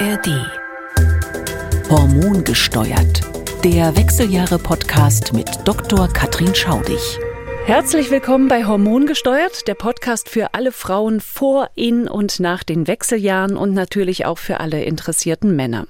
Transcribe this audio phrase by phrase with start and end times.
[0.00, 0.50] ARD.
[1.90, 3.20] Hormongesteuert.
[3.62, 6.08] Der Wechseljahre-Podcast mit Dr.
[6.08, 7.18] Katrin Schaudig.
[7.66, 13.58] Herzlich willkommen bei Hormongesteuert, der Podcast für alle Frauen vor, in und nach den Wechseljahren
[13.58, 15.86] und natürlich auch für alle interessierten Männer.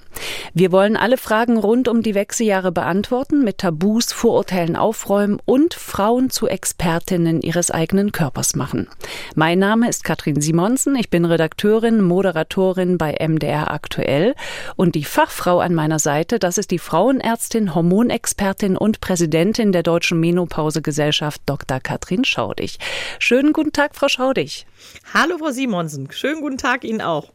[0.54, 6.30] Wir wollen alle Fragen rund um die Wechseljahre beantworten, mit Tabus, Vorurteilen aufräumen und Frauen
[6.30, 8.88] zu Expertinnen ihres eigenen Körpers machen.
[9.34, 14.34] Mein Name ist Katrin Simonsen, ich bin Redakteurin, Moderatorin bei MDR Aktuell
[14.76, 20.20] und die Fachfrau an meiner Seite, das ist die Frauenärztin, Hormonexpertin und Präsidentin der Deutschen
[20.20, 21.80] Menopausegesellschaft Dr.
[21.80, 22.78] Katrin Schaudig.
[23.18, 24.66] Schönen guten Tag, Frau Schaudig.
[25.12, 26.08] Hallo, Frau Simonsen.
[26.12, 27.32] Schönen guten Tag Ihnen auch.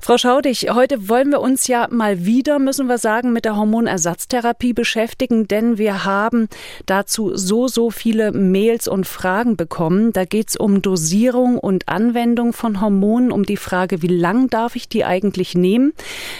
[0.00, 4.72] Frau Schaudig, heute wollen wir uns ja mal wieder, müssen wir sagen, mit der Hormonersatztherapie
[4.72, 6.48] beschäftigen, denn wir haben
[6.86, 10.12] dazu so, so viele Mails und Fragen bekommen.
[10.12, 14.74] Da geht es um Dosierung und Anwendung von Hormonen, um die Frage, wie lang darf
[14.74, 15.92] ich die eigentlich nehmen?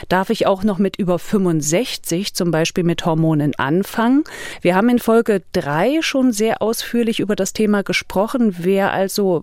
[0.09, 4.25] Darf ich auch noch mit über 65 zum Beispiel mit Hormonen anfangen?
[4.61, 8.57] Wir haben in Folge 3 schon sehr ausführlich über das Thema gesprochen.
[8.59, 9.43] Wer also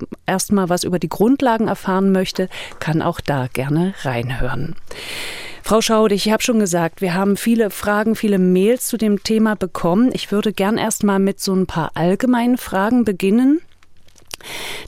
[0.49, 4.75] erstmal was über die Grundlagen erfahren möchte, kann auch da gerne reinhören.
[5.61, 9.55] Frau Schaudig, ich habe schon gesagt, wir haben viele Fragen, viele Mails zu dem Thema
[9.55, 10.09] bekommen.
[10.11, 13.61] Ich würde gern erst mal mit so ein paar allgemeinen Fragen beginnen.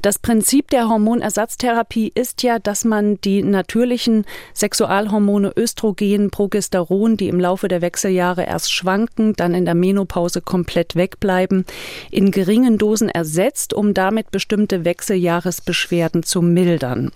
[0.01, 7.39] Das Prinzip der Hormonersatztherapie ist ja, dass man die natürlichen Sexualhormone Östrogen, Progesteron, die im
[7.39, 11.65] Laufe der Wechseljahre erst schwanken, dann in der Menopause komplett wegbleiben,
[12.09, 17.11] in geringen Dosen ersetzt, um damit bestimmte Wechseljahresbeschwerden zu mildern.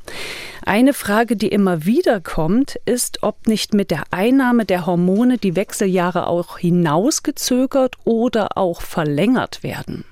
[0.66, 5.56] Eine Frage, die immer wieder kommt, ist, ob nicht mit der Einnahme der Hormone die
[5.56, 10.06] Wechseljahre auch hinausgezögert oder auch verlängert werden.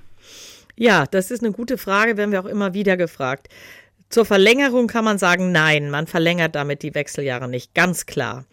[0.75, 3.49] Ja, das ist eine gute Frage, werden wir auch immer wieder gefragt.
[4.09, 8.45] Zur Verlängerung kann man sagen, nein, man verlängert damit die Wechseljahre nicht, ganz klar.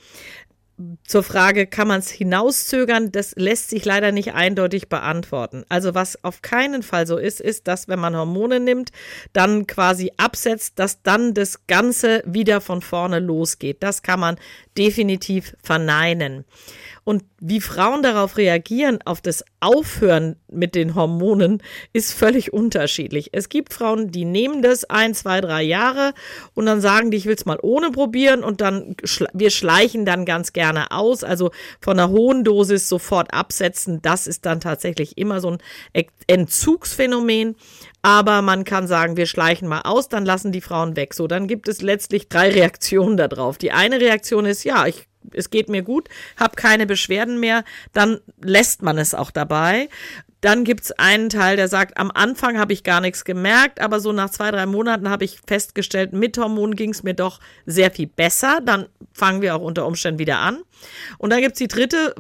[1.05, 3.13] Zur Frage, kann man es hinauszögern?
[3.13, 5.65] Das lässt sich leider nicht eindeutig beantworten.
[5.69, 8.91] Also was auf keinen Fall so ist, ist, dass wenn man Hormone nimmt,
[9.33, 13.83] dann quasi absetzt, dass dann das Ganze wieder von vorne losgeht.
[13.83, 14.37] Das kann man
[14.79, 16.45] definitiv verneinen.
[17.03, 21.61] Und wie Frauen darauf reagieren, auf das Aufhören mit den Hormonen,
[21.93, 23.31] ist völlig unterschiedlich.
[23.33, 26.13] Es gibt Frauen, die nehmen das ein, zwei, drei Jahre
[26.55, 28.95] und dann sagen die, ich will es mal ohne probieren und dann,
[29.33, 31.25] wir schleichen dann ganz gerne aus.
[31.25, 31.51] Also
[31.81, 35.59] von einer hohen Dosis sofort absetzen, das ist dann tatsächlich immer so ein
[36.27, 37.57] Entzugsphänomen.
[38.03, 41.15] Aber man kann sagen, wir schleichen mal aus, dann lassen die Frauen weg.
[41.15, 43.59] So, dann gibt es letztlich drei Reaktionen darauf.
[43.59, 46.09] Die eine Reaktion ist, ja, ich es geht mir gut,
[46.39, 49.89] habe keine Beschwerden mehr, dann lässt man es auch dabei.
[50.41, 54.13] Dann gibt's einen Teil, der sagt, am Anfang habe ich gar nichts gemerkt, aber so
[54.13, 58.61] nach zwei, drei Monaten habe ich festgestellt, mit Hormonen ging's mir doch sehr viel besser.
[58.65, 60.63] Dann fangen wir auch unter Umständen wieder an.
[61.19, 62.15] Und dann gibt's die dritte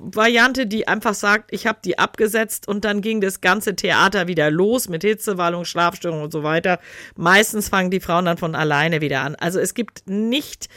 [0.00, 4.50] Variante, die einfach sagt, ich habe die abgesetzt und dann ging das ganze Theater wieder
[4.50, 6.80] los mit Hitzewallung, Schlafstörungen und so weiter.
[7.16, 9.36] Meistens fangen die Frauen dann von alleine wieder an.
[9.36, 10.68] Also es gibt nicht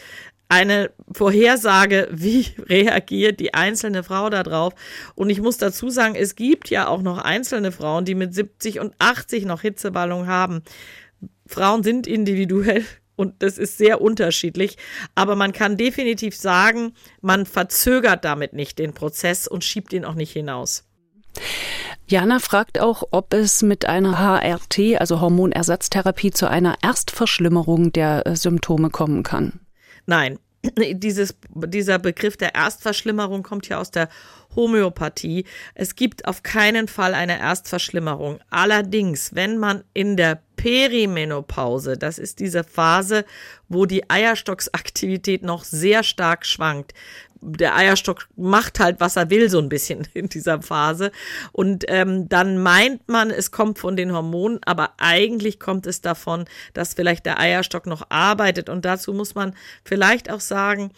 [0.50, 4.74] eine Vorhersage, wie reagiert die einzelne Frau darauf.
[5.16, 8.80] Und ich muss dazu sagen, es gibt ja auch noch einzelne Frauen, die mit 70
[8.80, 10.64] und 80 noch Hitzeballung haben.
[11.48, 12.86] Frauen sind individuell
[13.16, 14.78] und das ist sehr unterschiedlich.
[15.16, 20.16] Aber man kann definitiv sagen, man verzögert damit nicht den Prozess und schiebt ihn auch
[20.16, 20.84] nicht hinaus.
[22.08, 28.36] Jana fragt auch, ob es mit einer HRT, also Hormonersatztherapie, zu einer Erstverschlimmerung der äh,
[28.36, 29.60] Symptome kommen kann.
[30.06, 30.40] Nein,
[30.94, 34.10] dieses, dieser Begriff der Erstverschlimmerung kommt ja aus der
[34.56, 35.46] Homöopathie.
[35.74, 38.40] Es gibt auf keinen Fall eine Erstverschlimmerung.
[38.50, 43.26] Allerdings, wenn man in der Perimenopause, das ist diese Phase,
[43.68, 46.94] wo die Eierstocksaktivität noch sehr stark schwankt,
[47.46, 51.12] der Eierstock macht halt, was er will, so ein bisschen in dieser Phase.
[51.52, 56.46] Und ähm, dann meint man, es kommt von den Hormonen, aber eigentlich kommt es davon,
[56.74, 58.70] dass vielleicht der Eierstock noch arbeitet.
[58.70, 60.92] Und dazu muss man vielleicht auch sagen,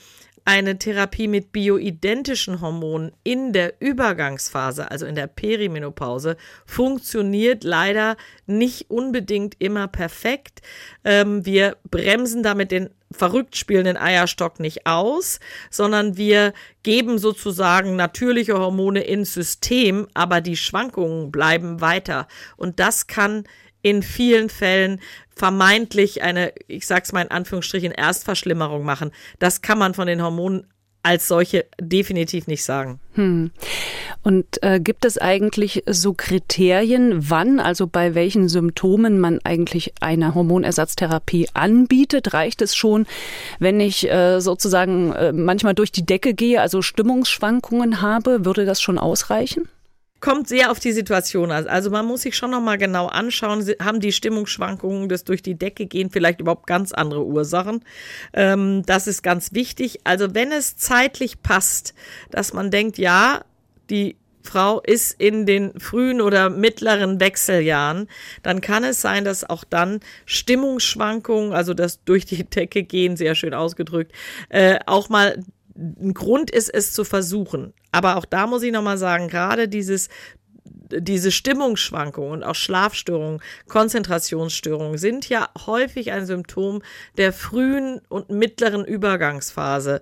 [0.47, 8.15] eine Therapie mit bioidentischen Hormonen in der Übergangsphase, also in der Perimenopause, funktioniert leider
[8.45, 10.61] nicht unbedingt immer perfekt.
[11.03, 18.57] Ähm, wir bremsen damit den verrückt spielenden Eierstock nicht aus, sondern wir geben sozusagen natürliche
[18.57, 22.25] Hormone ins System, aber die Schwankungen bleiben weiter.
[22.55, 23.43] Und das kann
[23.81, 24.99] in vielen Fällen
[25.35, 29.11] vermeintlich eine, ich sag's mal in Anführungsstrichen, Erstverschlimmerung machen.
[29.39, 30.67] Das kann man von den Hormonen
[31.07, 32.99] als solche definitiv nicht sagen.
[33.13, 33.51] Hm.
[34.23, 40.35] Und äh, gibt es eigentlich so Kriterien, wann, also bei welchen Symptomen man eigentlich eine
[40.35, 42.33] Hormonersatztherapie anbietet?
[42.33, 43.05] Reicht es schon,
[43.59, 48.43] wenn ich äh, sozusagen äh, manchmal durch die Decke gehe, also Stimmungsschwankungen habe?
[48.43, 49.69] Würde das schon ausreichen?
[50.19, 51.67] Kommt sehr auf die Situation an.
[51.67, 55.85] Also man muss sich schon nochmal genau anschauen, haben die Stimmungsschwankungen das durch die Decke
[55.85, 57.83] gehen vielleicht überhaupt ganz andere Ursachen.
[58.33, 59.99] Ähm, das ist ganz wichtig.
[60.03, 61.93] Also wenn es zeitlich passt,
[62.31, 63.43] dass man denkt, ja,
[63.89, 64.15] die
[64.47, 68.07] Frau ist in den frühen oder mittleren Wechseljahren,
[68.43, 73.35] dann kann es sein, dass auch dann Stimmungsschwankungen, also das durch die Decke gehen, sehr
[73.35, 74.13] schön ausgedrückt,
[74.49, 75.43] äh, auch mal
[75.77, 77.73] ein Grund ist, es zu versuchen.
[77.91, 80.09] Aber auch da muss ich nochmal sagen, gerade dieses
[80.89, 86.81] diese Stimmungsschwankungen und auch Schlafstörungen, Konzentrationsstörungen sind ja häufig ein Symptom
[87.17, 90.01] der frühen und mittleren Übergangsphase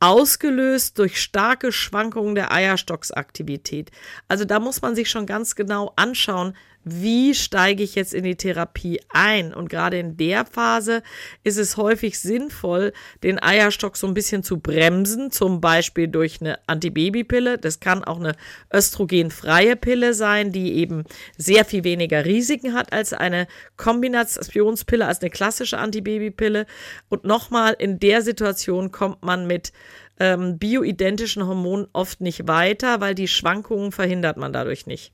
[0.00, 3.90] ausgelöst durch starke Schwankungen der Eierstocksaktivität.
[4.28, 6.54] Also da muss man sich schon ganz genau anschauen,
[6.84, 9.54] wie steige ich jetzt in die Therapie ein?
[9.54, 11.02] Und gerade in der Phase
[11.42, 12.92] ist es häufig sinnvoll,
[13.22, 17.56] den Eierstock so ein bisschen zu bremsen, zum Beispiel durch eine Antibabypille.
[17.56, 18.36] Das kann auch eine
[18.72, 21.04] östrogenfreie Pille sein, die eben
[21.38, 23.46] sehr viel weniger Risiken hat als eine
[23.78, 26.66] Kombinationspille, als eine klassische Antibabypille.
[27.08, 29.72] Und nochmal, in der Situation kommt man mit
[30.20, 35.13] ähm, bioidentischen Hormonen oft nicht weiter, weil die Schwankungen verhindert man dadurch nicht.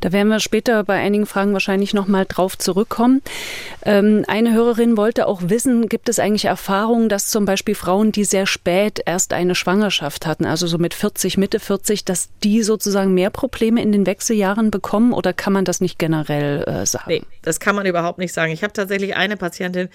[0.00, 3.22] Da werden wir später bei einigen Fragen wahrscheinlich nochmal drauf zurückkommen.
[3.84, 8.24] Ähm, eine Hörerin wollte auch wissen, gibt es eigentlich Erfahrungen, dass zum Beispiel Frauen, die
[8.24, 13.12] sehr spät erst eine Schwangerschaft hatten, also so mit 40, Mitte 40, dass die sozusagen
[13.12, 17.04] mehr Probleme in den Wechseljahren bekommen oder kann man das nicht generell äh, sagen?
[17.08, 18.52] Nee, das kann man überhaupt nicht sagen.
[18.52, 19.90] Ich habe tatsächlich eine Patientin,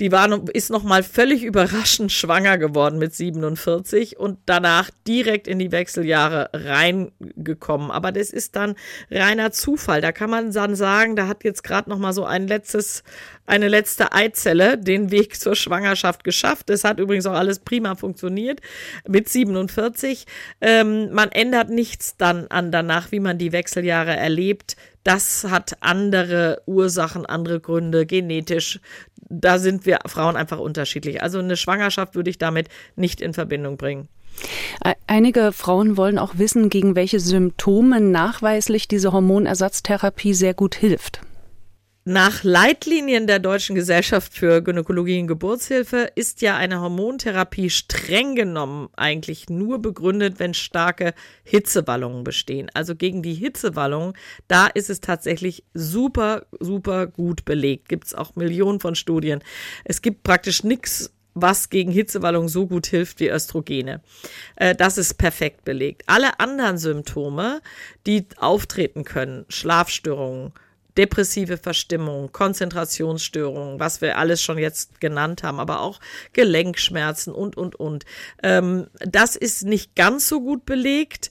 [0.00, 5.72] die war, ist nochmal völlig überraschend schwanger geworden mit 47 und danach direkt in die
[5.72, 7.90] Wechseljahre reingekommen.
[7.90, 8.76] Aber das ist dann
[9.10, 10.00] reiner Zufall.
[10.00, 13.04] Da kann man dann sagen, da hat jetzt gerade nochmal so ein letztes,
[13.44, 16.70] eine letzte Eizelle den Weg zur Schwangerschaft geschafft.
[16.70, 18.60] Das hat übrigens auch alles prima funktioniert
[19.06, 20.24] mit 47.
[20.62, 24.76] Ähm, man ändert nichts dann an danach, wie man die Wechseljahre erlebt.
[25.04, 28.80] Das hat andere Ursachen, andere Gründe, genetisch.
[29.30, 31.22] Da sind wir Frauen einfach unterschiedlich.
[31.22, 34.08] Also eine Schwangerschaft würde ich damit nicht in Verbindung bringen.
[35.06, 41.20] Einige Frauen wollen auch wissen, gegen welche Symptome nachweislich diese Hormonersatztherapie sehr gut hilft.
[42.06, 48.88] Nach Leitlinien der Deutschen Gesellschaft für Gynäkologie und Geburtshilfe ist ja eine Hormontherapie streng genommen
[48.96, 51.12] eigentlich nur begründet, wenn starke
[51.44, 52.70] Hitzewallungen bestehen.
[52.72, 54.14] Also gegen die Hitzewallungen,
[54.48, 57.90] da ist es tatsächlich super, super gut belegt.
[57.90, 59.44] Gibt es auch Millionen von Studien.
[59.84, 64.00] Es gibt praktisch nichts was gegen Hitzewallung so gut hilft wie Östrogene.
[64.56, 66.02] Äh, das ist perfekt belegt.
[66.06, 67.60] Alle anderen Symptome,
[68.06, 70.52] die auftreten können, Schlafstörungen,
[71.00, 75.98] depressive Verstimmung, Konzentrationsstörungen, was wir alles schon jetzt genannt haben, aber auch
[76.34, 78.04] Gelenkschmerzen und, und, und.
[78.42, 81.30] Ähm, das ist nicht ganz so gut belegt.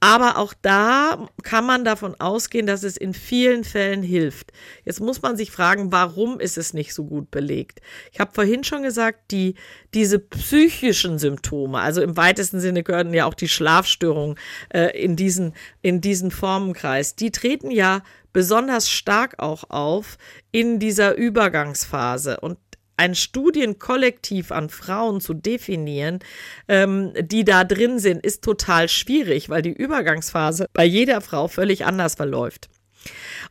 [0.00, 4.52] Aber auch da kann man davon ausgehen, dass es in vielen Fällen hilft.
[4.84, 7.80] Jetzt muss man sich fragen, warum ist es nicht so gut belegt?
[8.12, 9.56] Ich habe vorhin schon gesagt, die,
[9.94, 14.38] diese psychischen Symptome, also im weitesten Sinne gehören ja auch die Schlafstörungen
[14.72, 18.02] äh, in, diesen, in diesen Formenkreis, die treten ja
[18.32, 20.18] besonders stark auch auf
[20.52, 22.40] in dieser Übergangsphase.
[22.40, 22.58] Und
[22.96, 26.18] ein Studienkollektiv an Frauen zu definieren,
[26.66, 31.86] ähm, die da drin sind, ist total schwierig, weil die Übergangsphase bei jeder Frau völlig
[31.86, 32.68] anders verläuft.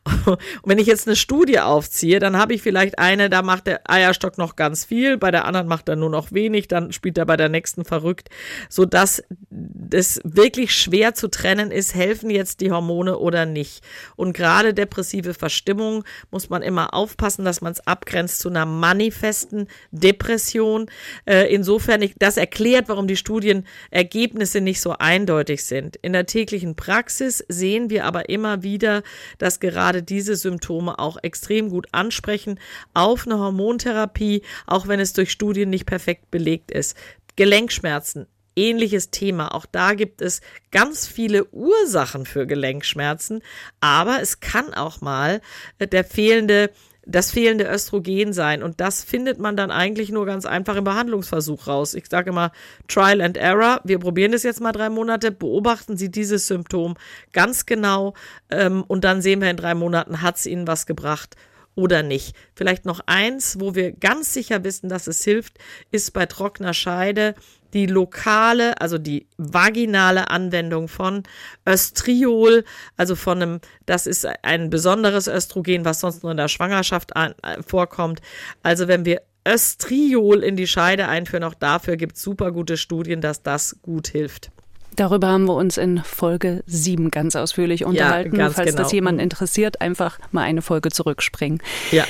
[0.04, 3.90] Und wenn ich jetzt eine Studie aufziehe, dann habe ich vielleicht eine, da macht der
[3.90, 7.26] Eierstock noch ganz viel, bei der anderen macht er nur noch wenig, dann spielt er
[7.26, 8.28] bei der nächsten verrückt,
[8.68, 13.82] so dass das wirklich schwer zu trennen ist, helfen jetzt die Hormone oder nicht.
[14.16, 19.68] Und gerade depressive Verstimmung muss man immer aufpassen, dass man es abgrenzt zu einer manifesten
[19.90, 20.86] Depression.
[21.24, 25.96] Äh, insofern, das erklärt, warum die Studienergebnisse nicht so eindeutig sind.
[25.96, 29.02] In der täglichen Praxis sehen wir aber immer wieder,
[29.38, 32.60] dass gerade diese Symptome auch extrem gut ansprechen
[32.94, 36.96] auf eine Hormontherapie, auch wenn es durch Studien nicht perfekt belegt ist.
[37.36, 38.26] Gelenkschmerzen,
[38.56, 39.54] ähnliches Thema.
[39.54, 40.40] Auch da gibt es
[40.72, 43.42] ganz viele Ursachen für Gelenkschmerzen,
[43.80, 45.40] aber es kann auch mal
[45.78, 46.70] äh, der fehlende
[47.08, 48.62] das fehlende Östrogen sein.
[48.62, 51.94] Und das findet man dann eigentlich nur ganz einfach im Behandlungsversuch raus.
[51.94, 52.52] Ich sage immer
[52.86, 53.80] Trial and Error.
[53.84, 56.96] Wir probieren das jetzt mal drei Monate, beobachten Sie dieses Symptom
[57.32, 58.14] ganz genau
[58.50, 61.34] ähm, und dann sehen wir in drei Monaten, hat es Ihnen was gebracht
[61.78, 62.34] oder nicht.
[62.56, 65.58] Vielleicht noch eins, wo wir ganz sicher wissen, dass es hilft,
[65.92, 67.36] ist bei trockener Scheide
[67.72, 71.22] die lokale, also die vaginale Anwendung von
[71.68, 72.64] Östriol,
[72.96, 77.34] also von einem, das ist ein besonderes Östrogen, was sonst nur in der Schwangerschaft an,
[77.44, 78.22] äh, vorkommt.
[78.64, 83.20] Also wenn wir Östriol in die Scheide einführen, auch dafür gibt es super gute Studien,
[83.20, 84.50] dass das gut hilft.
[84.98, 88.34] Darüber haben wir uns in Folge 7 ganz ausführlich unterhalten.
[88.34, 88.82] Ja, Falls genau.
[88.82, 91.62] das jemand interessiert, einfach mal eine Folge zurückspringen.
[91.92, 92.04] Ja.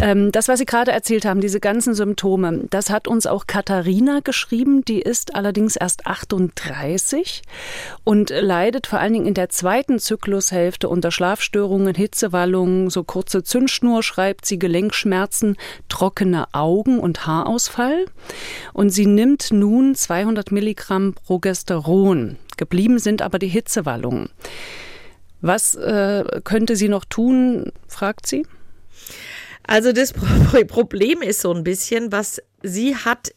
[0.00, 4.20] Ähm, das, was Sie gerade erzählt haben, diese ganzen Symptome, das hat uns auch Katharina
[4.24, 4.82] geschrieben.
[4.84, 7.42] Die ist allerdings erst 38
[8.02, 14.02] und leidet vor allen Dingen in der zweiten Zyklushälfte unter Schlafstörungen, Hitzewallungen, so kurze Zündschnur,
[14.02, 15.56] schreibt sie, Gelenkschmerzen,
[15.90, 18.06] trockene Augen und Haarausfall.
[18.72, 22.36] Und sie nimmt nun 200 Milligramm Progesteron.
[22.56, 24.30] Geblieben sind aber die Hitzewallungen.
[25.42, 28.46] Was äh, könnte sie noch tun, fragt sie.
[29.70, 30.12] Also das
[30.66, 33.32] Problem ist so ein bisschen, was sie hat,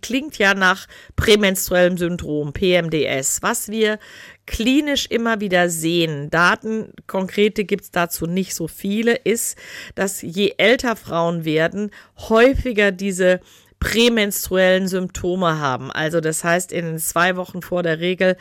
[0.00, 3.98] klingt ja nach prämenstruellem Syndrom, PMDS, was wir
[4.46, 9.58] klinisch immer wieder sehen, Daten konkrete gibt es dazu nicht so viele, ist,
[9.94, 13.40] dass je älter Frauen werden, häufiger diese
[13.78, 15.92] prämenstruellen Symptome haben.
[15.92, 18.38] Also das heißt, in zwei Wochen vor der Regel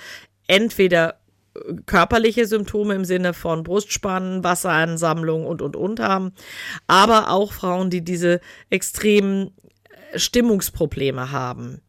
[0.48, 1.25] entweder äh,
[1.86, 6.34] körperliche Symptome im Sinne von Brustspannen, Wasseransammlung und, und, und haben,
[6.88, 9.52] aber auch Frauen, die diese extremen
[10.12, 11.82] äh, Stimmungsprobleme haben.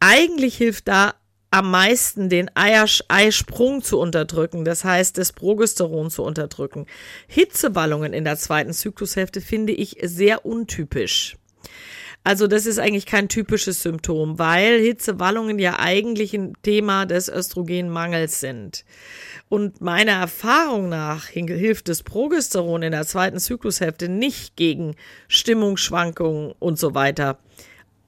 [0.00, 1.14] Eigentlich hilft da
[1.50, 6.86] am meisten den Eisprung zu unterdrücken, das heißt das Progesteron zu unterdrücken.
[7.28, 11.36] Hitzewallungen in der zweiten Zyklushälfte finde ich sehr untypisch.
[12.26, 18.40] Also das ist eigentlich kein typisches Symptom, weil Hitzewallungen ja eigentlich ein Thema des Östrogenmangels
[18.40, 18.86] sind.
[19.50, 24.96] Und meiner Erfahrung nach hilft das Progesteron in der zweiten Zyklushälfte nicht gegen
[25.28, 27.38] Stimmungsschwankungen und so weiter.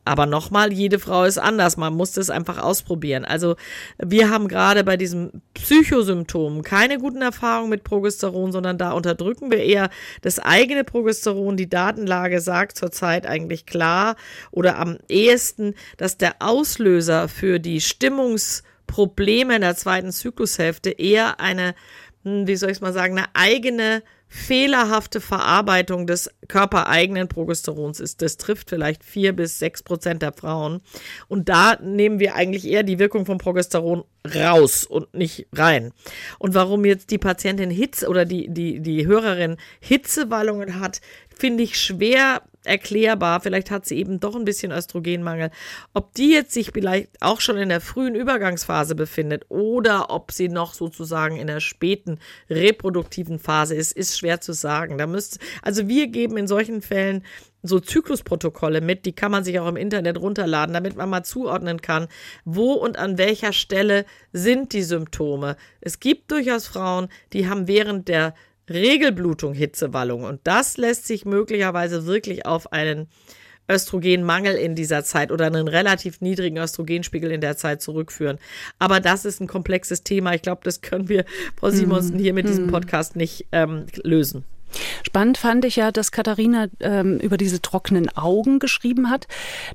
[0.07, 1.77] Aber nochmal, jede Frau ist anders.
[1.77, 3.25] Man muss das einfach ausprobieren.
[3.25, 3.57] Also
[3.99, 9.59] wir haben gerade bei diesen Psychosymptomen keine guten Erfahrungen mit Progesteron, sondern da unterdrücken wir
[9.59, 9.91] eher
[10.23, 11.57] das eigene Progesteron.
[11.57, 14.15] Die Datenlage sagt zurzeit eigentlich klar
[14.53, 21.75] oder am ehesten, dass der Auslöser für die Stimmungsprobleme in der zweiten Zyklushälfte eher eine,
[22.23, 28.23] hm, wie soll ich mal sagen, eine eigene fehlerhafte Verarbeitung des körpereigenen Progesterons ist.
[28.23, 30.81] Das trifft vielleicht vier bis sechs Prozent der Frauen.
[31.29, 34.05] Und da nehmen wir eigentlich eher die Wirkung von Progesteron
[34.35, 35.93] raus und nicht rein.
[36.39, 41.01] Und warum jetzt die Patientin Hitze oder die, die, die Hörerin Hitzewallungen hat,
[41.39, 43.41] finde ich schwer erklärbar.
[43.41, 45.51] Vielleicht hat sie eben doch ein bisschen Östrogenmangel.
[45.95, 50.49] Ob die jetzt sich vielleicht auch schon in der frühen Übergangsphase befindet oder ob sie
[50.49, 52.19] noch sozusagen in der späten
[52.51, 54.99] reproduktiven Phase ist, ist schwer zu sagen.
[54.99, 57.25] Da müsst, also wir geben in solchen Fällen
[57.63, 61.81] so Zyklusprotokolle mit, die kann man sich auch im Internet runterladen, damit man mal zuordnen
[61.81, 62.07] kann,
[62.45, 65.57] wo und an welcher Stelle sind die Symptome.
[65.81, 68.35] Es gibt durchaus Frauen, die haben während der
[68.69, 70.25] Regelblutung Hitzewallung.
[70.25, 73.09] Und das lässt sich möglicherweise wirklich auf einen
[73.69, 78.39] Östrogenmangel in dieser Zeit oder einen relativ niedrigen Östrogenspiegel in der Zeit zurückführen.
[78.79, 80.35] Aber das ist ein komplexes Thema.
[80.35, 81.25] Ich glaube, das können wir,
[81.57, 82.71] Frau Simonsen, hier mit diesem mhm.
[82.71, 84.45] Podcast nicht ähm, lösen.
[85.07, 89.27] Spannend fand ich ja, dass Katharina ähm, über diese trockenen Augen geschrieben hat.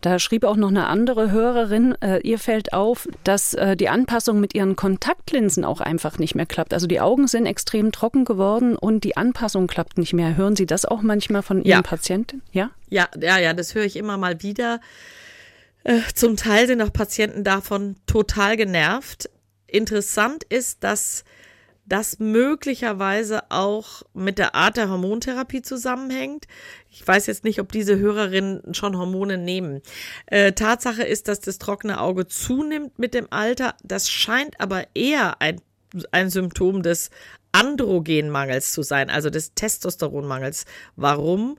[0.02, 4.40] Da schrieb auch noch eine andere Hörerin, äh, ihr fällt auf, dass äh, die Anpassung
[4.40, 6.74] mit ihren Kontaktlinsen auch einfach nicht mehr klappt.
[6.74, 10.36] Also die Augen sind extrem trocken geworden und die Anpassung klappt nicht mehr.
[10.36, 11.82] Hören Sie das auch manchmal von Ihren ja.
[11.82, 12.42] Patienten?
[12.52, 12.72] Ja?
[12.90, 14.82] Ja, ja, ja, das höre ich immer mal wieder.
[15.84, 19.30] Äh, zum Teil sind auch Patienten davon total genervt.
[19.68, 21.24] Interessant ist, dass
[21.92, 26.48] das möglicherweise auch mit der Art der Hormontherapie zusammenhängt.
[26.90, 29.82] Ich weiß jetzt nicht, ob diese Hörerinnen schon Hormone nehmen.
[30.28, 33.76] Äh, Tatsache ist, dass das trockene Auge zunimmt mit dem Alter.
[33.84, 35.60] Das scheint aber eher ein,
[36.12, 37.10] ein Symptom des
[37.52, 40.64] Androgenmangels zu sein, also des Testosteronmangels.
[40.96, 41.58] Warum?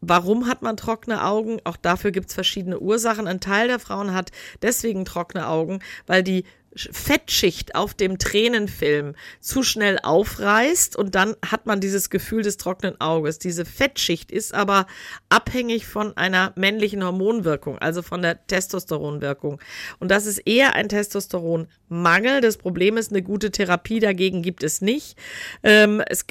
[0.00, 1.58] Warum hat man trockene Augen?
[1.64, 3.26] Auch dafür gibt es verschiedene Ursachen.
[3.26, 4.30] Ein Teil der Frauen hat
[4.62, 6.44] deswegen trockene Augen, weil die
[6.76, 13.00] Fettschicht auf dem Tränenfilm zu schnell aufreißt und dann hat man dieses Gefühl des trockenen
[13.00, 13.40] Auges.
[13.40, 14.86] Diese Fettschicht ist aber
[15.28, 19.60] abhängig von einer männlichen Hormonwirkung, also von der Testosteronwirkung.
[19.98, 22.40] Und das ist eher ein Testosteronmangel.
[22.40, 25.18] Das Problem ist, eine gute Therapie dagegen gibt es nicht.
[25.64, 26.26] Ähm, es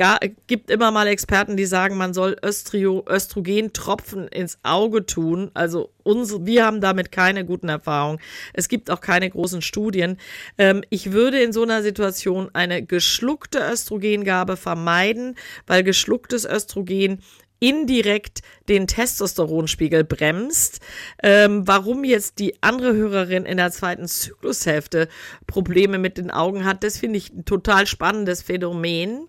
[0.48, 5.52] gibt immer mal Experten, die sagen, man soll Östrio, Östrogentropfen ins Auge tun.
[5.54, 8.20] Also uns, wir haben damit keine guten Erfahrungen.
[8.54, 10.18] Es gibt auch keine großen Studien.
[10.58, 15.36] Ähm, ich würde in so einer Situation eine geschluckte Östrogengabe vermeiden,
[15.68, 17.22] weil geschlucktes Östrogen
[17.60, 20.80] indirekt den Testosteronspiegel bremst.
[21.22, 25.10] Ähm, warum jetzt die andere Hörerin in der zweiten Zyklushälfte
[25.46, 29.28] Probleme mit den Augen hat, das finde ich ein total spannendes Phänomen.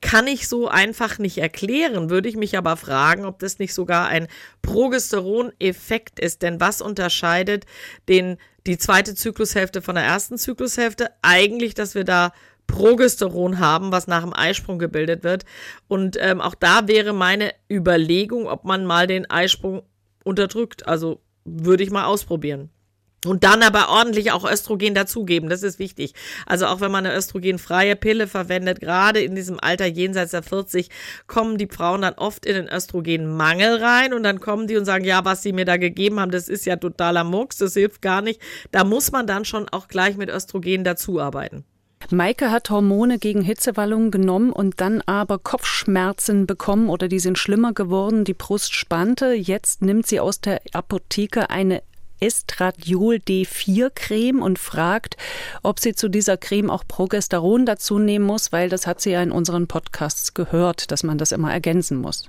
[0.00, 4.06] Kann ich so einfach nicht erklären, würde ich mich aber fragen, ob das nicht sogar
[4.06, 4.28] ein
[4.62, 6.42] Progesteron-Effekt ist.
[6.42, 7.66] Denn was unterscheidet
[8.08, 8.36] den,
[8.66, 11.10] die zweite Zyklushälfte von der ersten Zyklushälfte?
[11.22, 12.32] Eigentlich, dass wir da
[12.68, 15.44] Progesteron haben, was nach dem Eisprung gebildet wird.
[15.88, 19.82] Und ähm, auch da wäre meine Überlegung, ob man mal den Eisprung
[20.22, 20.86] unterdrückt.
[20.86, 22.70] Also würde ich mal ausprobieren.
[23.28, 26.14] Und dann aber ordentlich auch Östrogen dazugeben, das ist wichtig.
[26.46, 30.88] Also auch wenn man eine östrogenfreie Pille verwendet, gerade in diesem Alter jenseits der 40,
[31.26, 35.04] kommen die Frauen dann oft in den Östrogenmangel rein und dann kommen die und sagen,
[35.04, 38.22] ja, was sie mir da gegeben haben, das ist ja totaler Mux, das hilft gar
[38.22, 38.40] nicht.
[38.72, 41.64] Da muss man dann schon auch gleich mit Östrogen dazuarbeiten.
[42.10, 47.74] Maike hat Hormone gegen Hitzewallungen genommen und dann aber Kopfschmerzen bekommen oder die sind schlimmer
[47.74, 48.24] geworden.
[48.24, 49.34] Die Brust spannte.
[49.34, 51.82] Jetzt nimmt sie aus der Apotheke eine
[52.20, 55.16] Estradiol D4 Creme und fragt,
[55.62, 59.22] ob sie zu dieser Creme auch Progesteron dazu nehmen muss, weil das hat sie ja
[59.22, 62.28] in unseren Podcasts gehört, dass man das immer ergänzen muss.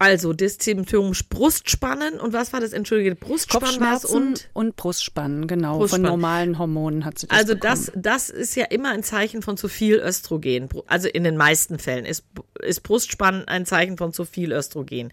[0.00, 2.72] Also Symptom Brustspannen und was war das?
[2.72, 5.76] Entschuldige, Brustspannen und und Brustspannen, genau.
[5.76, 6.06] Brustspannen.
[6.06, 7.38] Von normalen Hormonen hat sie das.
[7.38, 7.74] Also bekommen.
[7.74, 10.70] das das ist ja immer ein Zeichen von zu viel Östrogen.
[10.86, 12.24] Also in den meisten Fällen ist
[12.62, 15.12] ist Brustspannen ein Zeichen von zu viel Östrogen.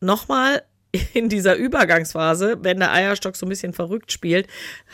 [0.00, 0.62] Nochmal,
[1.14, 4.46] in dieser Übergangsphase, wenn der Eierstock so ein bisschen verrückt spielt,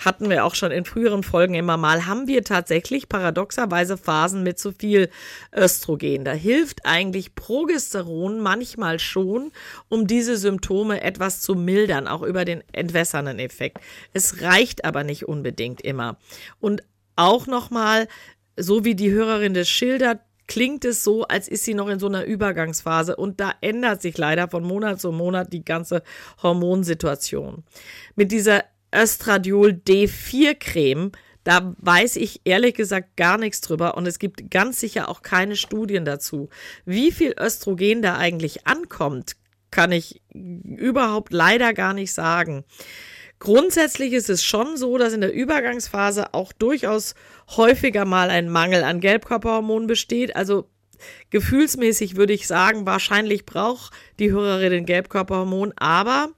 [0.05, 4.59] hatten wir auch schon in früheren Folgen immer mal, haben wir tatsächlich paradoxerweise Phasen mit
[4.59, 5.11] zu viel
[5.55, 6.25] Östrogen.
[6.25, 9.53] Da hilft eigentlich Progesteron manchmal schon,
[9.89, 13.79] um diese Symptome etwas zu mildern, auch über den entwässernden Effekt.
[14.13, 16.17] Es reicht aber nicht unbedingt immer.
[16.61, 16.83] Und
[17.17, 18.09] auch nochmal,
[18.57, 20.21] so wie die Hörerin das schildert,
[20.53, 24.19] klingt es so, als ist sie noch in so einer Übergangsphase und da ändert sich
[24.19, 26.03] leider von Monat zu Monat die ganze
[26.43, 27.65] Hormonsituation.
[28.17, 34.21] Mit dieser Östradiol D4 Creme da weiß ich ehrlich gesagt gar nichts drüber und es
[34.21, 36.51] gibt ganz sicher auch keine Studien dazu.
[36.85, 39.33] Wie viel Östrogen da eigentlich ankommt,
[39.73, 42.63] kann ich überhaupt leider gar nicht sagen.
[43.43, 47.17] Grundsätzlich ist es schon so, dass in der Übergangsphase auch durchaus
[47.57, 50.37] häufiger mal ein Mangel an Gelbkörperhormonen besteht.
[50.37, 50.69] Also
[51.31, 56.29] gefühlsmäßig würde ich sagen, wahrscheinlich braucht die Hörerin Gelbkörperhormon, aber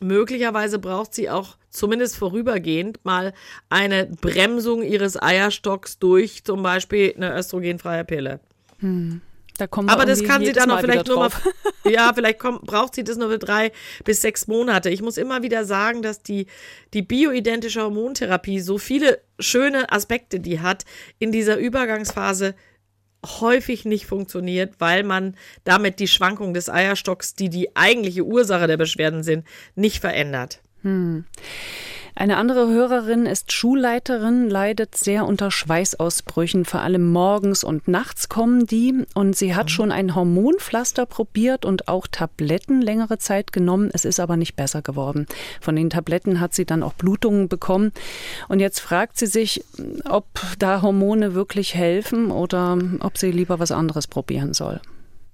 [0.00, 3.34] möglicherweise braucht sie auch zumindest vorübergehend mal
[3.68, 8.40] eine Bremsung ihres Eierstocks durch zum Beispiel eine östrogenfreie Pille.
[8.78, 9.20] Hm.
[9.56, 11.30] Da kommen Aber das kann sie dann auch vielleicht nur mal,
[11.84, 13.70] ja, vielleicht kommt, braucht sie das nur für drei
[14.04, 14.90] bis sechs Monate.
[14.90, 16.46] Ich muss immer wieder sagen, dass die,
[16.92, 20.84] die bioidentische Hormontherapie so viele schöne Aspekte, die hat,
[21.18, 22.54] in dieser Übergangsphase
[23.24, 28.76] häufig nicht funktioniert, weil man damit die Schwankung des Eierstocks, die die eigentliche Ursache der
[28.76, 30.60] Beschwerden sind, nicht verändert.
[30.82, 31.24] Hm.
[32.16, 38.66] Eine andere Hörerin ist Schulleiterin, leidet sehr unter Schweißausbrüchen, vor allem morgens und nachts kommen
[38.66, 39.70] die und sie hat mhm.
[39.70, 43.90] schon ein Hormonpflaster probiert und auch Tabletten längere Zeit genommen.
[43.92, 45.26] Es ist aber nicht besser geworden.
[45.60, 47.90] Von den Tabletten hat sie dann auch Blutungen bekommen
[48.46, 49.64] und jetzt fragt sie sich,
[50.08, 50.28] ob
[50.60, 54.80] da Hormone wirklich helfen oder ob sie lieber was anderes probieren soll.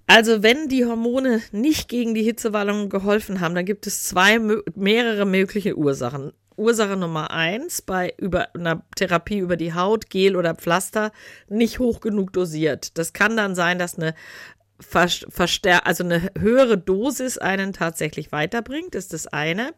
[0.06, 4.40] Also wenn die Hormone nicht gegen die Hitzewallung geholfen haben, dann gibt es zwei
[4.74, 6.32] mehrere mögliche Ursachen.
[6.56, 11.12] Ursache Nummer eins bei über einer Therapie über die Haut, Gel oder Pflaster
[11.48, 12.98] nicht hoch genug dosiert.
[12.98, 14.14] Das kann dann sein, dass eine
[14.82, 19.74] Verstär also eine höhere Dosis einen tatsächlich weiterbringt, ist das eine.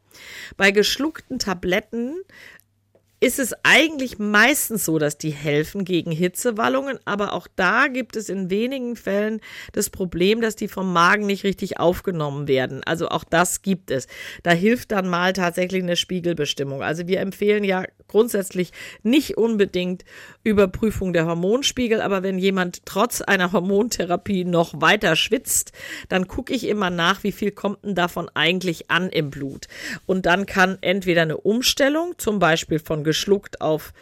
[0.56, 2.22] Bei geschluckten Tabletten
[3.22, 8.28] ist es eigentlich meistens so, dass die helfen gegen Hitzewallungen, aber auch da gibt es
[8.28, 12.82] in wenigen Fällen das Problem, dass die vom Magen nicht richtig aufgenommen werden.
[12.84, 14.08] Also auch das gibt es.
[14.42, 16.82] Da hilft dann mal tatsächlich eine Spiegelbestimmung.
[16.82, 18.72] Also wir empfehlen ja grundsätzlich
[19.04, 20.04] nicht unbedingt
[20.42, 25.70] Überprüfung der Hormonspiegel, aber wenn jemand trotz einer Hormontherapie noch weiter schwitzt,
[26.08, 29.68] dann gucke ich immer nach, wie viel kommt denn davon eigentlich an im Blut.
[30.06, 33.92] Und dann kann entweder eine Umstellung, zum Beispiel von geschluckt auf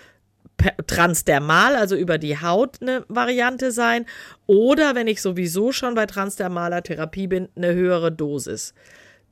[0.87, 4.07] transdermal, also über die Haut eine Variante sein.
[4.46, 8.73] Oder wenn ich sowieso schon bei transdermaler Therapie bin, eine höhere Dosis.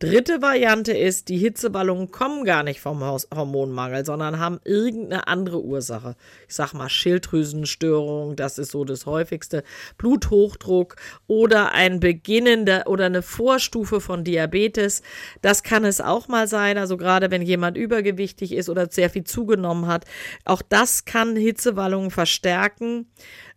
[0.00, 6.14] Dritte Variante ist, die Hitzewallungen kommen gar nicht vom Hormonmangel, sondern haben irgendeine andere Ursache.
[6.46, 9.64] Ich sag mal Schilddrüsenstörung, das ist so das häufigste,
[9.96, 10.94] Bluthochdruck
[11.26, 15.02] oder ein beginnender oder eine Vorstufe von Diabetes.
[15.42, 19.24] Das kann es auch mal sein, also gerade wenn jemand übergewichtig ist oder sehr viel
[19.24, 20.04] zugenommen hat.
[20.44, 23.11] Auch das kann Hitzewallungen verstärken.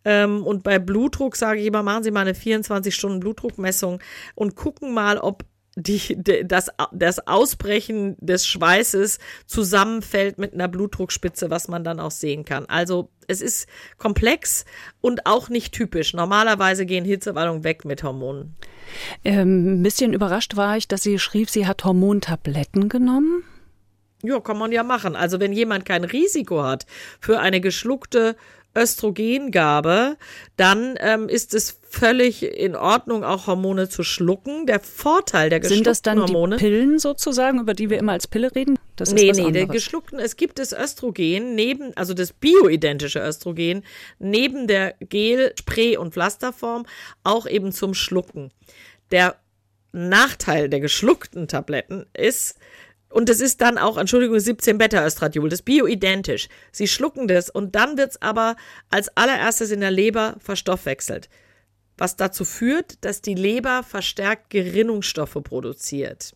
[0.04, 3.99] Ähm, und bei Blutdruck sage ich immer, machen Sie mal eine 24 Stunden Blutdruckmessung
[4.34, 5.43] und gucken mal, ob
[5.75, 12.43] die, das, das Ausbrechen des Schweißes zusammenfällt mit einer Blutdruckspitze, was man dann auch sehen
[12.43, 12.65] kann.
[12.65, 14.65] Also es ist komplex
[14.99, 16.13] und auch nicht typisch.
[16.13, 18.55] Normalerweise gehen Hitzewallungen weg mit Hormonen.
[19.23, 23.43] Ähm, ein bisschen überrascht war ich, dass sie schrieb, sie hat Hormontabletten genommen.
[24.23, 25.15] Ja, kann man ja machen.
[25.15, 26.86] Also wenn jemand kein Risiko hat
[27.19, 28.36] für eine geschluckte
[28.75, 30.17] Östrogengabe,
[30.57, 34.65] dann ähm, ist es völlig in Ordnung, auch Hormone zu schlucken.
[34.65, 38.13] Der Vorteil der geschluckten Sind das dann Hormone, die Pillen sozusagen, über die wir immer
[38.13, 38.80] als Pille reden?
[38.95, 43.84] Das ist nee, nee, der geschluckten, es gibt das Östrogen neben, also das bioidentische Östrogen,
[44.19, 46.86] neben der Gel-, Spray- und Pflasterform
[47.23, 48.51] auch eben zum Schlucken.
[49.12, 49.36] Der
[49.91, 52.56] Nachteil der geschluckten Tabletten ist,
[53.10, 56.47] und das ist dann auch, Entschuldigung, 17 Beta-Östradiol, das ist bioidentisch.
[56.71, 58.56] Sie schlucken das und dann wird es aber
[58.89, 61.27] als allererstes in der Leber verstoffwechselt.
[62.01, 66.33] Was dazu führt, dass die Leber verstärkt Gerinnungsstoffe produziert.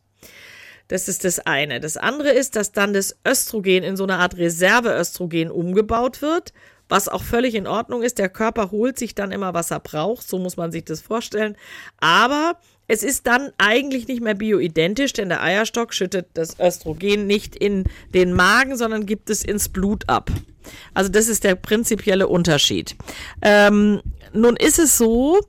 [0.89, 1.79] Das ist das eine.
[1.79, 6.53] Das andere ist, dass dann das Östrogen in so eine Art Reserveöstrogen umgebaut wird,
[6.87, 8.19] was auch völlig in Ordnung ist.
[8.19, 10.29] Der Körper holt sich dann immer, was er braucht.
[10.29, 11.57] So muss man sich das vorstellen.
[11.97, 17.55] Aber es ist dann eigentlich nicht mehr bioidentisch, denn der Eierstock schüttet das Östrogen nicht
[17.55, 20.29] in den Magen, sondern gibt es ins Blut ab.
[20.93, 22.95] Also das ist der prinzipielle Unterschied.
[23.41, 25.39] Ähm, nun ist es so,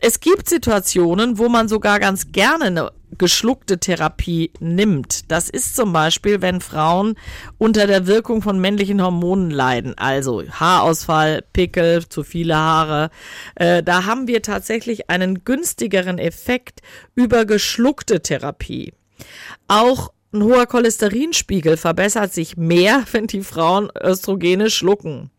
[0.00, 5.30] es gibt Situationen, wo man sogar ganz gerne eine geschluckte Therapie nimmt.
[5.30, 7.14] Das ist zum Beispiel, wenn Frauen
[7.58, 13.10] unter der Wirkung von männlichen Hormonen leiden, also Haarausfall, Pickel, zu viele Haare.
[13.54, 16.80] Äh, da haben wir tatsächlich einen günstigeren Effekt
[17.14, 18.94] über geschluckte Therapie.
[19.68, 25.30] Auch ein hoher Cholesterinspiegel verbessert sich mehr, wenn die Frauen Östrogene schlucken.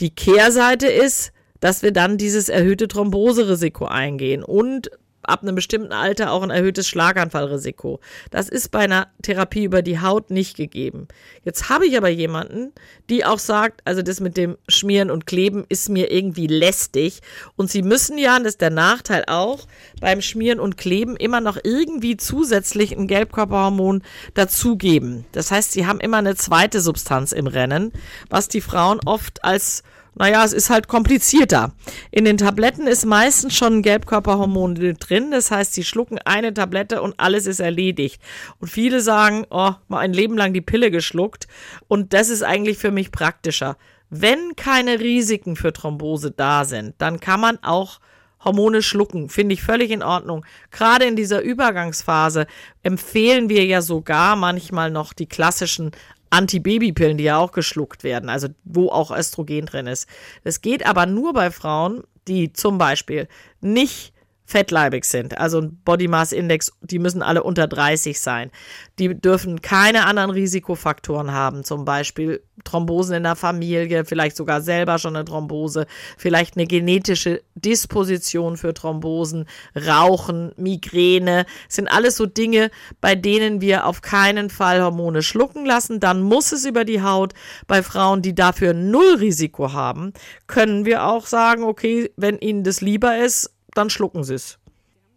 [0.00, 1.32] Die Kehrseite ist,
[1.66, 4.88] dass wir dann dieses erhöhte Thromboserisiko eingehen und
[5.24, 7.98] ab einem bestimmten Alter auch ein erhöhtes Schlaganfallrisiko.
[8.30, 11.08] Das ist bei einer Therapie über die Haut nicht gegeben.
[11.42, 12.70] Jetzt habe ich aber jemanden,
[13.10, 17.18] die auch sagt, also das mit dem Schmieren und Kleben ist mir irgendwie lästig.
[17.56, 19.66] Und sie müssen ja, das ist der Nachteil auch,
[20.00, 25.24] beim Schmieren und Kleben immer noch irgendwie zusätzlich ein Gelbkörperhormon dazugeben.
[25.32, 27.90] Das heißt, sie haben immer eine zweite Substanz im Rennen,
[28.30, 29.82] was die Frauen oft als
[30.18, 31.72] naja, es ist halt komplizierter.
[32.10, 35.30] In den Tabletten ist meistens schon ein Gelbkörperhormon drin.
[35.30, 38.22] Das heißt, sie schlucken eine Tablette und alles ist erledigt.
[38.58, 41.46] Und viele sagen, oh, mal ein Leben lang die Pille geschluckt.
[41.86, 43.76] Und das ist eigentlich für mich praktischer.
[44.08, 48.00] Wenn keine Risiken für Thrombose da sind, dann kann man auch
[48.42, 49.28] Hormone schlucken.
[49.28, 50.46] Finde ich völlig in Ordnung.
[50.70, 52.46] Gerade in dieser Übergangsphase
[52.82, 55.90] empfehlen wir ja sogar manchmal noch die klassischen
[56.30, 60.08] Antibabypillen, die ja auch geschluckt werden, also wo auch Östrogen drin ist.
[60.44, 63.28] Das geht aber nur bei Frauen, die zum Beispiel
[63.60, 64.12] nicht
[64.46, 68.50] fettleibig sind, also ein Body Mass Index, die müssen alle unter 30 sein.
[68.98, 74.98] Die dürfen keine anderen Risikofaktoren haben, zum Beispiel Thrombosen in der Familie, vielleicht sogar selber
[74.98, 82.70] schon eine Thrombose, vielleicht eine genetische Disposition für Thrombosen, Rauchen, Migräne, sind alles so Dinge,
[83.00, 86.00] bei denen wir auf keinen Fall Hormone schlucken lassen.
[86.00, 87.34] Dann muss es über die Haut.
[87.66, 90.12] Bei Frauen, die dafür null Risiko haben,
[90.46, 94.58] können wir auch sagen, okay, wenn ihnen das lieber ist, dann schlucken sie es.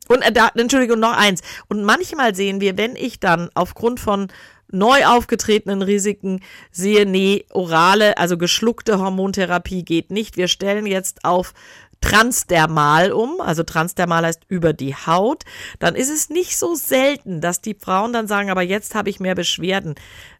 [0.07, 1.41] Und äh, da, Entschuldigung, noch eins.
[1.67, 4.27] Und manchmal sehen wir, wenn ich dann aufgrund von
[4.71, 6.41] neu aufgetretenen Risiken
[6.71, 10.37] sehe, nee, orale, also geschluckte Hormontherapie geht nicht.
[10.37, 11.53] Wir stellen jetzt auf
[12.01, 15.43] transdermal um, also transdermal heißt über die Haut,
[15.79, 19.19] dann ist es nicht so selten, dass die Frauen dann sagen, aber jetzt habe ich
[19.19, 19.95] mehr Beschwerden.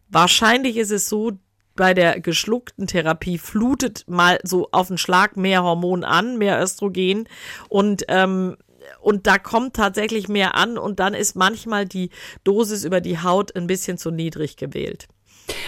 [0.08, 1.32] Wahrscheinlich ist es so,
[1.80, 7.26] bei der geschluckten Therapie flutet mal so auf den Schlag mehr Hormon an, mehr Östrogen
[7.70, 8.58] und ähm,
[9.00, 12.10] und da kommt tatsächlich mehr an und dann ist manchmal die
[12.44, 15.08] Dosis über die Haut ein bisschen zu niedrig gewählt.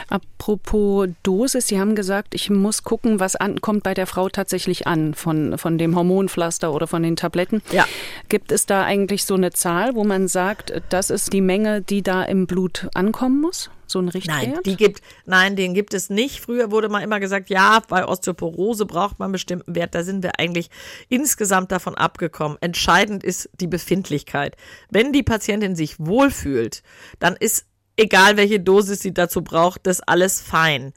[0.08, 4.86] Apropos Dosis, Sie haben gesagt, ich muss gucken, was an, kommt bei der Frau tatsächlich
[4.86, 7.62] an von, von dem Hormonpflaster oder von den Tabletten.
[7.72, 7.86] Ja.
[8.28, 12.02] Gibt es da eigentlich so eine Zahl, wo man sagt, das ist die Menge, die
[12.02, 13.70] da im Blut ankommen muss?
[13.92, 14.48] So ein Richtwert?
[14.48, 16.40] Nein, die gibt, nein, den gibt es nicht.
[16.40, 19.94] Früher wurde mal immer gesagt, ja, bei Osteoporose braucht man einen bestimmten Wert.
[19.94, 20.70] Da sind wir eigentlich
[21.10, 22.56] insgesamt davon abgekommen.
[22.62, 24.56] Entscheidend ist die Befindlichkeit.
[24.90, 26.82] Wenn die Patientin sich wohlfühlt,
[27.18, 30.92] dann ist egal welche Dosis sie dazu braucht, das alles fein.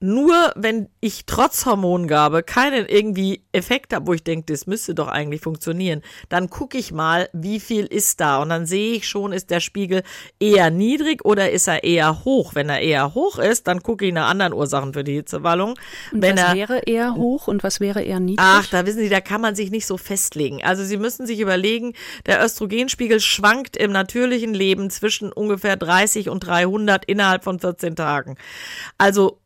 [0.00, 5.08] Nur wenn ich trotz Hormongabe keinen irgendwie Effekt habe, wo ich denke, das müsste doch
[5.08, 9.32] eigentlich funktionieren, dann gucke ich mal, wie viel ist da und dann sehe ich schon,
[9.32, 10.02] ist der Spiegel
[10.38, 12.54] eher niedrig oder ist er eher hoch.
[12.54, 15.76] Wenn er eher hoch ist, dann gucke ich nach anderen Ursachen für die Hitzewallung.
[16.12, 18.46] Und wenn was er, wäre eher hoch und was wäre eher niedrig?
[18.46, 20.62] Ach, da wissen Sie, da kann man sich nicht so festlegen.
[20.62, 21.94] Also Sie müssen sich überlegen,
[22.26, 28.36] der Östrogenspiegel schwankt im natürlichen Leben zwischen ungefähr 30 und 300 innerhalb von 14 Tagen.
[28.98, 29.38] Also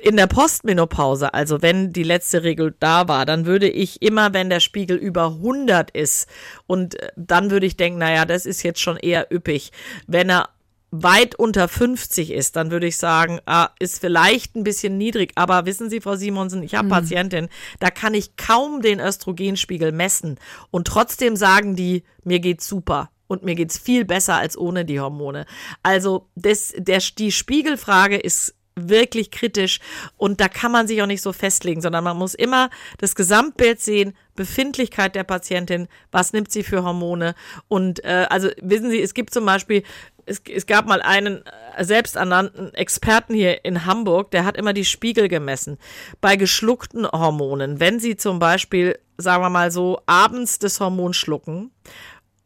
[0.00, 4.50] in der Postmenopause, also wenn die letzte Regel da war, dann würde ich immer, wenn
[4.50, 6.28] der Spiegel über 100 ist,
[6.66, 9.72] und äh, dann würde ich denken, naja, das ist jetzt schon eher üppig.
[10.06, 10.50] Wenn er
[10.90, 15.32] weit unter 50 ist, dann würde ich sagen, ah, ist vielleicht ein bisschen niedrig.
[15.34, 16.92] Aber wissen Sie, Frau Simonsen, ich habe mhm.
[16.92, 20.38] Patientin, da kann ich kaum den Östrogenspiegel messen.
[20.70, 25.00] Und trotzdem sagen die, mir geht's super und mir geht's viel besser als ohne die
[25.00, 25.46] Hormone.
[25.82, 29.80] Also das, der, die Spiegelfrage ist wirklich kritisch
[30.16, 33.80] und da kann man sich auch nicht so festlegen, sondern man muss immer das Gesamtbild
[33.80, 37.34] sehen, Befindlichkeit der Patientin, was nimmt sie für Hormone
[37.66, 39.82] und äh, also wissen Sie, es gibt zum Beispiel
[40.28, 41.42] es, es gab mal einen
[41.76, 45.78] äh, selbsternannten Experten hier in Hamburg, der hat immer die Spiegel gemessen.
[46.20, 51.70] Bei geschluckten Hormonen, wenn sie zum Beispiel, sagen wir mal so, abends das Hormon schlucken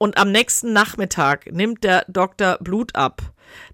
[0.03, 3.23] und am nächsten Nachmittag nimmt der Doktor Blut ab,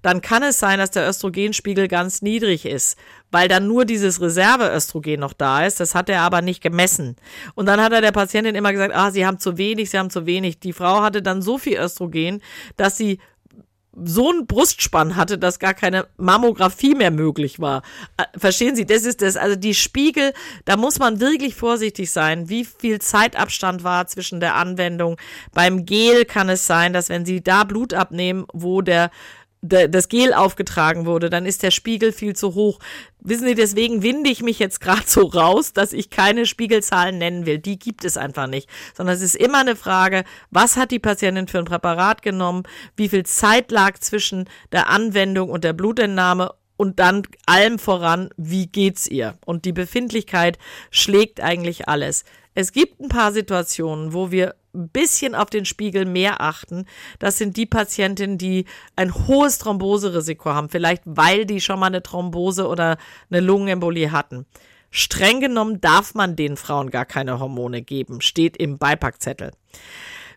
[0.03, 2.99] dann kann es sein, dass der Östrogenspiegel ganz niedrig ist,
[3.31, 5.81] weil dann nur dieses Reserveöstrogen noch da ist.
[5.81, 7.17] Das hat er aber nicht gemessen.
[7.55, 10.11] Und dann hat er der Patientin immer gesagt, ah, Sie haben zu wenig, Sie haben
[10.11, 10.61] zu wenig.
[10.61, 12.43] Die Frau hatte dann so viel Östrogen,
[12.77, 13.21] dass sie
[14.05, 17.83] so ein Brustspann hatte, dass gar keine Mammographie mehr möglich war.
[18.17, 19.37] Äh, verstehen Sie, das ist das.
[19.37, 20.33] Also die Spiegel,
[20.65, 25.17] da muss man wirklich vorsichtig sein, wie viel Zeitabstand war zwischen der Anwendung.
[25.53, 29.11] Beim Gel kann es sein, dass wenn Sie da Blut abnehmen, wo der
[29.61, 32.79] das Gel aufgetragen wurde, dann ist der Spiegel viel zu hoch.
[33.21, 37.47] Wissen Sie, deswegen winde ich mich jetzt gerade so raus, dass ich keine Spiegelzahlen nennen
[37.47, 37.59] will.
[37.59, 38.69] Die gibt es einfach nicht.
[38.97, 42.63] Sondern es ist immer eine Frage, was hat die Patientin für ein Präparat genommen?
[42.97, 46.53] Wie viel Zeit lag zwischen der Anwendung und der Blutentnahme?
[46.77, 49.37] Und dann allem voran, wie geht's ihr?
[49.45, 50.59] Und die Befindlichkeit
[50.93, 52.25] schlägt eigentlich alles.
[52.55, 56.85] Es gibt ein paar Situationen, wo wir ein bisschen auf den Spiegel mehr achten.
[57.19, 62.03] Das sind die Patientinnen, die ein hohes Thromboserisiko haben, vielleicht weil die schon mal eine
[62.03, 62.99] Thrombose oder
[63.31, 64.47] eine Lungenembolie hatten.
[64.91, 69.53] Streng genommen darf man den Frauen gar keine Hormone geben, steht im Beipackzettel.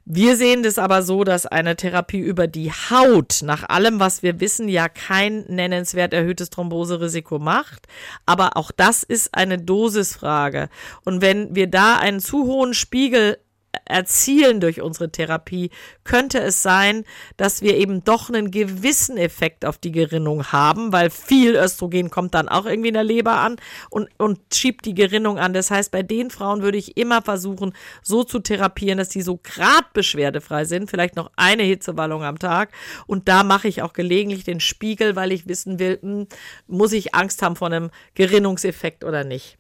[0.04, 4.40] Wir sehen das aber so, dass eine Therapie über die Haut nach allem, was wir
[4.40, 7.88] wissen, ja kein nennenswert erhöhtes Thromboserisiko macht.
[8.26, 10.70] Aber auch das ist eine Dosisfrage.
[11.06, 13.38] Und wenn wir da einen zu hohen Spiegel
[13.86, 15.70] erzielen durch unsere Therapie,
[16.04, 17.06] könnte es sein,
[17.38, 22.34] dass wir eben doch einen gewissen Effekt auf die Gerinnung haben, weil viel Östrogen kommt
[22.34, 23.58] dann auch irgendwie in der Leber an
[23.90, 25.54] und, und schiebt die Gerinnung an.
[25.54, 29.40] Das heißt, bei den Frauen würde ich immer versuchen, so zu therapieren, dass die so
[29.42, 32.72] grad beschwerdefrei sind, vielleicht noch eine Hitzewallung am Tag.
[33.08, 36.28] Und da mache ich auch gelegentlich den Spiegel, weil ich wissen will, hm,
[36.68, 39.58] muss ich Angst haben vor einem Gerinnungseffekt oder nicht.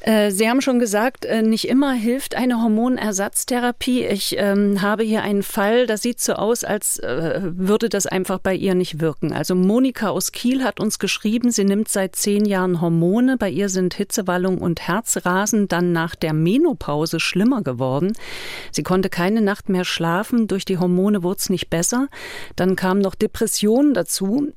[0.00, 4.06] Äh, Sie haben schon gesagt, äh, nicht immer hilft eine Hormonersatztherapie.
[4.06, 8.38] Ich ähm, habe hier einen Fall, das sieht so aus, als äh, würde das einfach
[8.38, 9.32] bei ihr nicht wirken.
[9.32, 13.36] Also Monika aus Kiel hat uns geschrieben, sie nimmt seit zehn Jahren Hormone.
[13.36, 18.14] Bei ihr sind Hitzewallung und Herzrasen dann nach der Menopause schlimmer geworden.
[18.72, 20.48] Sie konnte keine Nacht mehr schlafen.
[20.48, 22.08] Durch die Hormone wurde es nicht besser.
[22.56, 24.48] Dann kamen noch Depressionen dazu.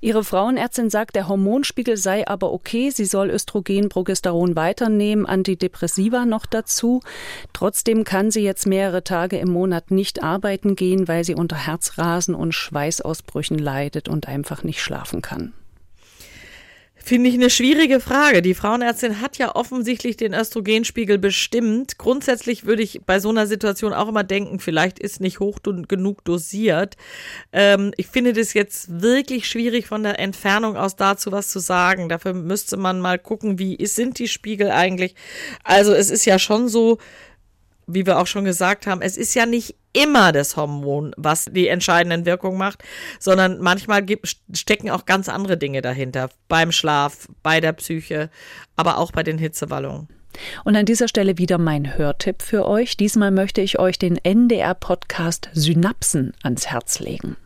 [0.00, 2.90] Ihre Frauenärztin sagt, der Hormonspiegel sei aber okay.
[2.90, 7.00] Sie soll Östrogen, Progesteron weiter nehmen Antidepressiva noch dazu.
[7.52, 12.34] Trotzdem kann sie jetzt mehrere Tage im Monat nicht arbeiten gehen, weil sie unter Herzrasen
[12.34, 15.52] und Schweißausbrüchen leidet und einfach nicht schlafen kann.
[17.04, 18.42] Finde ich eine schwierige Frage.
[18.42, 21.96] Die Frauenärztin hat ja offensichtlich den Östrogenspiegel bestimmt.
[21.96, 26.24] Grundsätzlich würde ich bei so einer Situation auch immer denken, vielleicht ist nicht hoch genug
[26.24, 26.96] dosiert.
[27.52, 32.08] Ähm, ich finde das jetzt wirklich schwierig von der Entfernung aus dazu was zu sagen.
[32.08, 35.14] Dafür müsste man mal gucken, wie sind die Spiegel eigentlich.
[35.64, 36.98] Also es ist ja schon so,
[37.88, 41.68] wie wir auch schon gesagt haben, es ist ja nicht immer das Hormon, was die
[41.68, 42.84] entscheidenden Wirkungen macht,
[43.18, 46.28] sondern manchmal gibt, stecken auch ganz andere Dinge dahinter.
[46.48, 48.30] Beim Schlaf, bei der Psyche,
[48.76, 50.08] aber auch bei den Hitzewallungen.
[50.64, 52.96] Und an dieser Stelle wieder mein Hörtipp für euch.
[52.96, 57.36] Diesmal möchte ich euch den NDR-Podcast Synapsen ans Herz legen.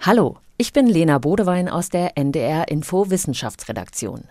[0.00, 4.24] Hallo, ich bin Lena Bodewein aus der NDR Info Wissenschaftsredaktion.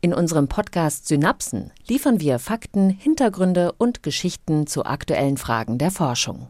[0.00, 6.48] In unserem Podcast Synapsen liefern wir Fakten, Hintergründe und Geschichten zu aktuellen Fragen der Forschung.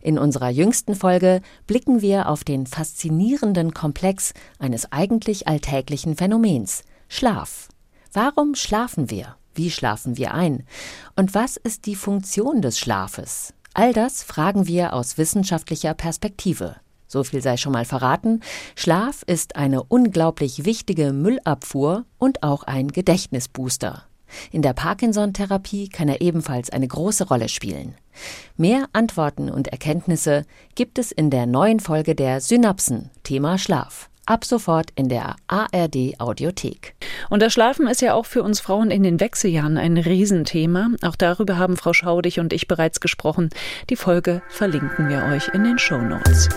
[0.00, 7.68] In unserer jüngsten Folge blicken wir auf den faszinierenden Komplex eines eigentlich alltäglichen Phänomens Schlaf.
[8.12, 9.36] Warum schlafen wir?
[9.54, 10.64] Wie schlafen wir ein?
[11.16, 13.54] Und was ist die Funktion des Schlafes?
[13.74, 16.76] All das fragen wir aus wissenschaftlicher Perspektive.
[17.06, 18.40] So viel sei schon mal verraten.
[18.74, 24.04] Schlaf ist eine unglaublich wichtige Müllabfuhr und auch ein Gedächtnisbooster.
[24.50, 27.94] In der Parkinson-Therapie kann er ebenfalls eine große Rolle spielen.
[28.56, 34.10] Mehr Antworten und Erkenntnisse gibt es in der neuen Folge der Synapsen, Thema Schlaf.
[34.26, 36.96] Ab sofort in der ARD Audiothek.
[37.30, 40.90] Und das Schlafen ist ja auch für uns Frauen in den Wechseljahren ein Riesenthema.
[41.02, 43.50] Auch darüber haben Frau Schaudig und ich bereits gesprochen.
[43.88, 46.48] Die Folge verlinken wir euch in den Show Notes.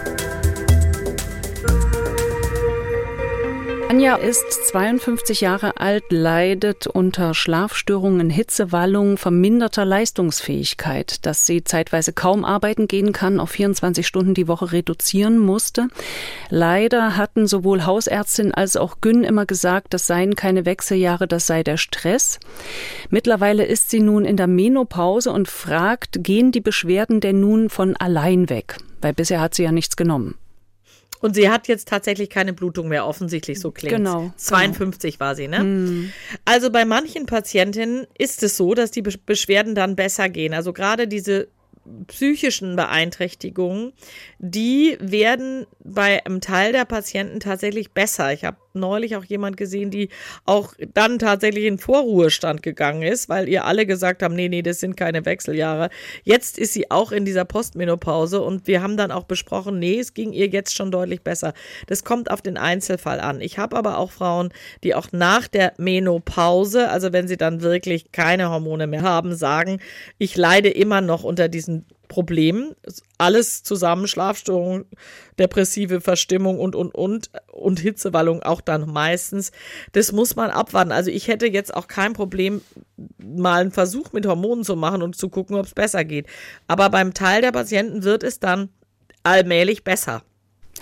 [3.90, 12.46] Anja ist 52 Jahre alt, leidet unter Schlafstörungen, Hitzewallung, verminderter Leistungsfähigkeit, dass sie zeitweise kaum
[12.46, 15.88] arbeiten gehen kann, auf 24 Stunden die Woche reduzieren musste.
[16.52, 21.64] Leider hatten sowohl Hausärztin als auch Gyn immer gesagt, das seien keine Wechseljahre, das sei
[21.64, 22.40] der Stress.
[23.10, 27.96] Mittlerweile ist sie nun in der Menopause und fragt, gehen die Beschwerden denn nun von
[27.96, 28.78] allein weg?
[29.02, 30.36] Weil bisher hat sie ja nichts genommen.
[31.22, 34.32] Und sie hat jetzt tatsächlich keine Blutung mehr, offensichtlich, so klingt Genau.
[34.38, 35.26] 52 genau.
[35.26, 35.60] war sie, ne?
[35.60, 36.14] Hm.
[36.46, 40.54] Also bei manchen Patientinnen ist es so, dass die Beschwerden dann besser gehen.
[40.54, 41.50] Also gerade diese
[42.08, 43.94] psychischen Beeinträchtigungen,
[44.38, 48.32] die werden bei einem Teil der Patienten tatsächlich besser.
[48.32, 50.10] Ich habe neulich auch jemand gesehen, die
[50.46, 54.80] auch dann tatsächlich in Vorruhestand gegangen ist, weil ihr alle gesagt haben, nee, nee, das
[54.80, 55.90] sind keine Wechseljahre.
[56.24, 60.14] Jetzt ist sie auch in dieser Postmenopause und wir haben dann auch besprochen, nee, es
[60.14, 61.54] ging ihr jetzt schon deutlich besser.
[61.88, 63.42] Das kommt auf den Einzelfall an.
[63.42, 64.50] Ich habe aber auch Frauen,
[64.84, 69.80] die auch nach der Menopause, also wenn sie dann wirklich keine Hormone mehr haben, sagen,
[70.18, 72.76] ich leide immer noch unter diesen Problem.
[73.18, 74.86] Alles zusammen, Schlafstörung,
[75.38, 79.54] depressive Verstimmung und, und, und, und Hitzewallung auch dann meistens.
[79.94, 80.92] Das muss man abwarten.
[80.92, 82.62] Also ich hätte jetzt auch kein Problem,
[83.18, 86.28] mal einen Versuch mit Hormonen zu machen und zu gucken, ob es besser geht.
[86.68, 88.70] Aber beim Teil der Patienten wird es dann
[89.24, 90.24] allmählich besser.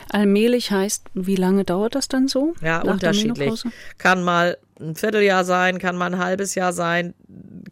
[0.09, 2.55] Allmählich heißt, wie lange dauert das dann so?
[2.61, 3.63] Ja, unterschiedlich.
[3.97, 7.13] Kann mal ein Vierteljahr sein, kann mal ein halbes Jahr sein,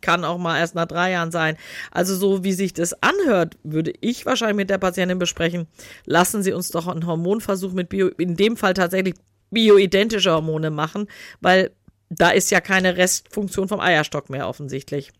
[0.02, 1.58] kann auch mal erst nach drei Jahren sein.
[1.92, 5.68] Also so wie sich das anhört, würde ich wahrscheinlich mit der Patientin besprechen,
[6.06, 9.16] lassen Sie uns doch einen Hormonversuch mit Bio, in dem Fall tatsächlich
[9.52, 11.08] bioidentische Hormone machen,
[11.42, 11.72] weil
[12.10, 15.12] da ist ja keine Restfunktion vom Eierstock mehr offensichtlich.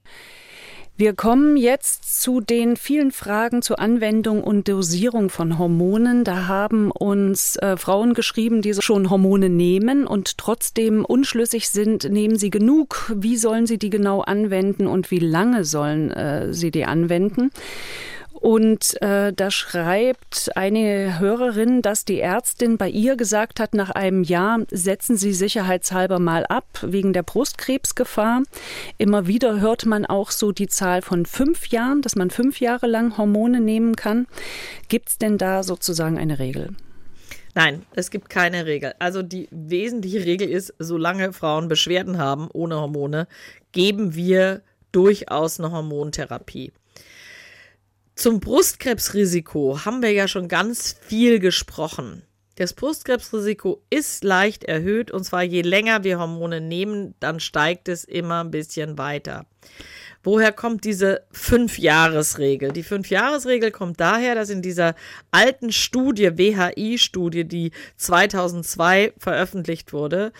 [0.98, 6.24] Wir kommen jetzt zu den vielen Fragen zur Anwendung und Dosierung von Hormonen.
[6.24, 12.38] Da haben uns äh, Frauen geschrieben, die schon Hormone nehmen und trotzdem unschlüssig sind, nehmen
[12.38, 16.86] sie genug, wie sollen sie die genau anwenden und wie lange sollen äh, sie die
[16.86, 17.52] anwenden.
[18.46, 24.22] Und äh, da schreibt eine Hörerin, dass die Ärztin bei ihr gesagt hat, nach einem
[24.22, 28.44] Jahr setzen Sie sicherheitshalber mal ab wegen der Brustkrebsgefahr.
[29.00, 32.86] Immer wieder hört man auch so die Zahl von fünf Jahren, dass man fünf Jahre
[32.86, 34.28] lang Hormone nehmen kann.
[34.90, 36.76] Gibt es denn da sozusagen eine Regel?
[37.56, 38.94] Nein, es gibt keine Regel.
[39.00, 43.28] Also die wesentliche Regel ist, solange Frauen Beschwerden haben ohne Hormone,
[43.72, 46.72] geben wir durchaus eine Hormontherapie.
[48.16, 52.24] Zum Brustkrebsrisiko haben wir ja schon ganz viel gesprochen.
[52.56, 58.06] Das Brustkrebsrisiko ist leicht erhöht und zwar je länger wir Hormone nehmen, dann steigt es
[58.06, 59.46] immer ein bisschen weiter.
[60.24, 62.72] Woher kommt diese Fünf-Jahres-Regel?
[62.72, 64.96] Die Fünf-Jahres-Regel kommt daher, dass in dieser
[65.32, 70.32] alten Studie, WHI-Studie, die 2002 veröffentlicht wurde,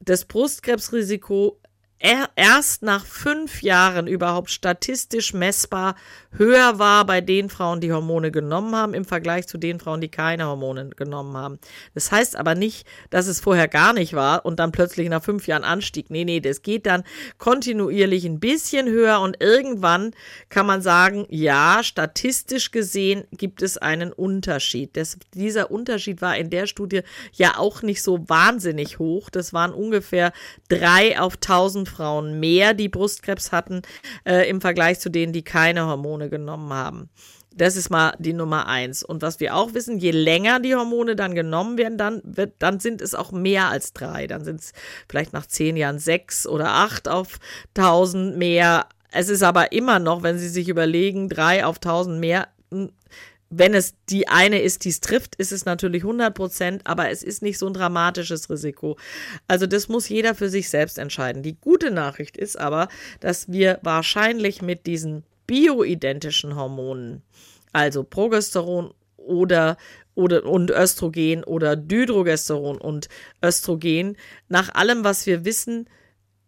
[0.00, 1.60] das Brustkrebsrisiko
[2.02, 5.94] erst nach fünf Jahren überhaupt statistisch messbar
[6.36, 10.08] höher war bei den Frauen, die Hormone genommen haben, im Vergleich zu den Frauen, die
[10.08, 11.58] keine Hormone genommen haben.
[11.94, 15.46] Das heißt aber nicht, dass es vorher gar nicht war und dann plötzlich nach fünf
[15.46, 16.10] Jahren anstieg.
[16.10, 17.04] Nee, nee, das geht dann
[17.38, 20.12] kontinuierlich ein bisschen höher und irgendwann
[20.48, 24.96] kann man sagen, ja, statistisch gesehen gibt es einen Unterschied.
[24.96, 29.30] Das, dieser Unterschied war in der Studie ja auch nicht so wahnsinnig hoch.
[29.30, 30.32] Das waren ungefähr
[30.68, 33.82] drei auf tausend Frauen mehr, die Brustkrebs hatten,
[34.24, 37.10] äh, im Vergleich zu denen, die keine Hormone genommen haben.
[37.54, 39.02] Das ist mal die Nummer eins.
[39.02, 42.80] Und was wir auch wissen, je länger die Hormone dann genommen werden, dann wird, dann
[42.80, 44.26] sind es auch mehr als drei.
[44.26, 44.72] Dann sind es
[45.08, 47.38] vielleicht nach zehn Jahren sechs oder acht auf
[47.74, 48.86] tausend mehr.
[49.10, 52.48] Es ist aber immer noch, wenn Sie sich überlegen, drei auf tausend mehr,
[53.54, 57.22] wenn es die eine ist, die es trifft, ist es natürlich 100 Prozent, aber es
[57.22, 58.96] ist nicht so ein dramatisches Risiko.
[59.46, 61.42] Also das muss jeder für sich selbst entscheiden.
[61.42, 62.88] Die gute Nachricht ist aber,
[63.20, 67.22] dass wir wahrscheinlich mit diesen bioidentischen Hormonen,
[67.72, 69.76] also Progesteron oder
[70.14, 73.08] oder und Östrogen oder Dydrogesteron und
[73.42, 74.16] Östrogen,
[74.48, 75.88] nach allem, was wir wissen,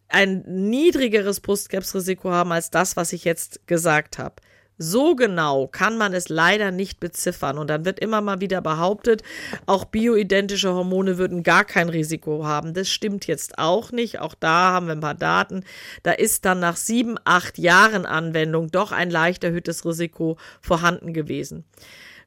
[0.09, 4.37] ein niedrigeres Brustkrebsrisiko haben als das, was ich jetzt gesagt habe.
[4.77, 7.59] So genau kann man es leider nicht beziffern.
[7.59, 9.23] Und dann wird immer mal wieder behauptet,
[9.67, 12.75] auch bioidentische Hormone würden gar kein Risiko haben.
[12.75, 14.19] Das stimmt jetzt auch nicht.
[14.21, 15.65] Auch da haben wir ein paar Daten.
[16.03, 21.65] Da ist dann nach sieben, acht Jahren Anwendung doch ein leicht erhöhtes Risiko vorhanden gewesen.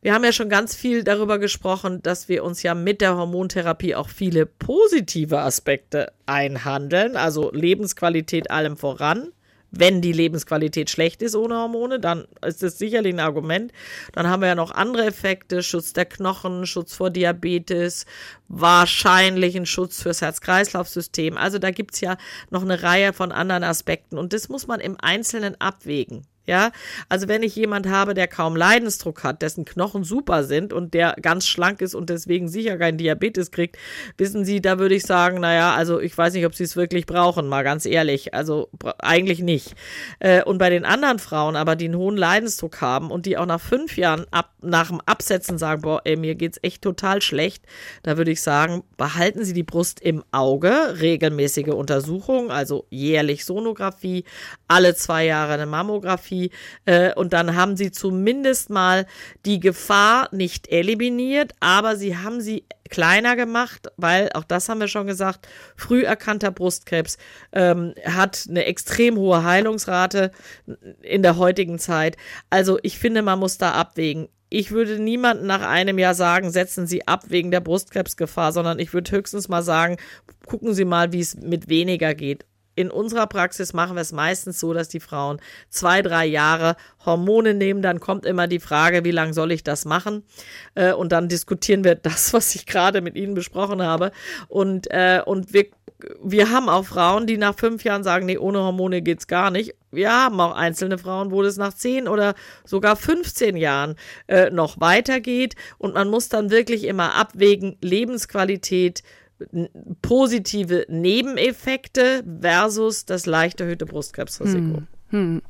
[0.01, 3.95] Wir haben ja schon ganz viel darüber gesprochen, dass wir uns ja mit der Hormontherapie
[3.95, 9.29] auch viele positive Aspekte einhandeln, also Lebensqualität allem voran.
[9.71, 13.73] Wenn die Lebensqualität schlecht ist ohne Hormone, dann ist das sicherlich ein Argument.
[14.13, 18.05] Dann haben wir ja noch andere Effekte, Schutz der Knochen, Schutz vor Diabetes,
[18.47, 21.37] wahrscheinlich ein Schutz fürs Herz-Kreislauf-System.
[21.37, 22.17] Also da gibt's ja
[22.49, 26.25] noch eine Reihe von anderen Aspekten und das muss man im Einzelnen abwägen.
[26.47, 26.71] Ja,
[27.09, 31.13] also wenn ich jemand habe, der kaum Leidensdruck hat, dessen Knochen super sind und der
[31.21, 33.77] ganz schlank ist und deswegen sicher keinen Diabetes kriegt,
[34.17, 37.05] wissen Sie, da würde ich sagen, naja, also ich weiß nicht, ob Sie es wirklich
[37.05, 38.33] brauchen, mal ganz ehrlich.
[38.33, 38.69] Also
[38.99, 39.75] eigentlich nicht.
[40.19, 43.45] Äh, und bei den anderen Frauen aber, die einen hohen Leidensdruck haben und die auch
[43.45, 47.65] nach fünf Jahren ab, nach dem Absetzen sagen, boah, ey, mir geht's echt total schlecht,
[48.03, 54.23] da würde ich sagen, behalten Sie die Brust im Auge, regelmäßige Untersuchungen, also jährlich Sonographie,
[54.69, 56.51] alle zwei Jahre eine Mammographie, Therapie
[56.85, 59.05] äh, und dann haben sie zumindest mal
[59.45, 64.87] die Gefahr nicht eliminiert, aber sie haben sie kleiner gemacht, weil auch das haben wir
[64.87, 67.17] schon gesagt, früh erkannter Brustkrebs
[67.51, 70.31] ähm, hat eine extrem hohe Heilungsrate
[71.01, 72.15] in der heutigen Zeit.
[72.49, 74.29] Also ich finde, man muss da abwägen.
[74.49, 78.93] Ich würde niemanden nach einem Jahr sagen, setzen Sie ab wegen der Brustkrebsgefahr, sondern ich
[78.93, 79.97] würde höchstens mal sagen,
[80.45, 82.45] gucken Sie mal, wie es mit weniger geht
[82.77, 86.75] in unserer Praxis machen wir es meistens so, dass die Frauen zwei, drei Jahre
[87.05, 87.81] Hormone nehmen.
[87.81, 90.23] Dann kommt immer die Frage, wie lange soll ich das machen?
[90.75, 94.11] Äh, und dann diskutieren wir das, was ich gerade mit Ihnen besprochen habe.
[94.47, 95.65] Und, äh, und wir
[96.23, 99.73] wir haben auch Frauen, die nach fünf Jahren sagen, nee, ohne Hormone geht's gar nicht.
[99.89, 103.95] Wir haben auch einzelne Frauen, wo das nach zehn oder sogar 15 Jahren
[104.27, 105.55] äh, noch weitergeht.
[105.79, 109.01] Und man muss dann wirklich immer abwägen, Lebensqualität
[110.01, 114.77] positive Nebeneffekte versus das leicht erhöhte Brustkrebsrisiko.
[114.77, 114.87] Hm.
[115.09, 115.41] Hm.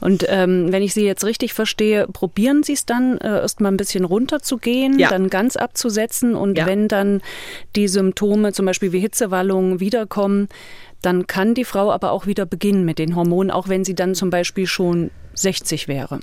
[0.00, 3.68] Und ähm, wenn ich Sie jetzt richtig verstehe, probieren Sie es dann äh, erst mal
[3.68, 5.10] ein bisschen runterzugehen, ja.
[5.10, 6.66] dann ganz abzusetzen und ja.
[6.66, 7.20] wenn dann
[7.76, 10.48] die Symptome, zum Beispiel wie Hitzewallungen, wiederkommen,
[11.02, 14.14] dann kann die Frau aber auch wieder beginnen mit den Hormonen, auch wenn sie dann
[14.14, 16.20] zum Beispiel schon 60 wäre.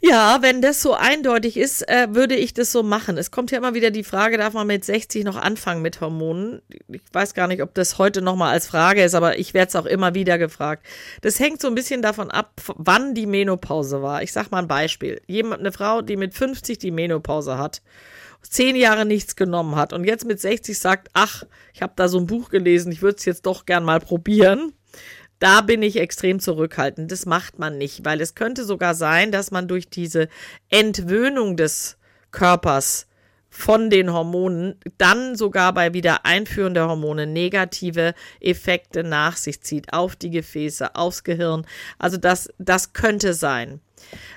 [0.00, 3.16] Ja, wenn das so eindeutig ist, äh, würde ich das so machen.
[3.16, 6.60] Es kommt ja immer wieder die Frage, darf man mit 60 noch anfangen mit Hormonen?
[6.88, 9.76] Ich weiß gar nicht, ob das heute nochmal als Frage ist, aber ich werde es
[9.76, 10.84] auch immer wieder gefragt.
[11.22, 14.22] Das hängt so ein bisschen davon ab, wann die Menopause war.
[14.22, 15.22] Ich sag mal ein Beispiel.
[15.26, 17.80] Jemand, eine Frau, die mit 50 die Menopause hat,
[18.42, 22.18] zehn Jahre nichts genommen hat und jetzt mit 60 sagt, ach, ich habe da so
[22.18, 24.74] ein Buch gelesen, ich würde es jetzt doch gern mal probieren
[25.44, 27.12] da bin ich extrem zurückhaltend.
[27.12, 30.28] Das macht man nicht, weil es könnte sogar sein, dass man durch diese
[30.70, 31.98] Entwöhnung des
[32.30, 33.08] Körpers
[33.50, 40.16] von den Hormonen dann sogar bei Wiedereinführen der Hormone negative Effekte nach sich zieht auf
[40.16, 41.66] die Gefäße, aufs Gehirn.
[41.98, 43.80] Also das, das könnte sein.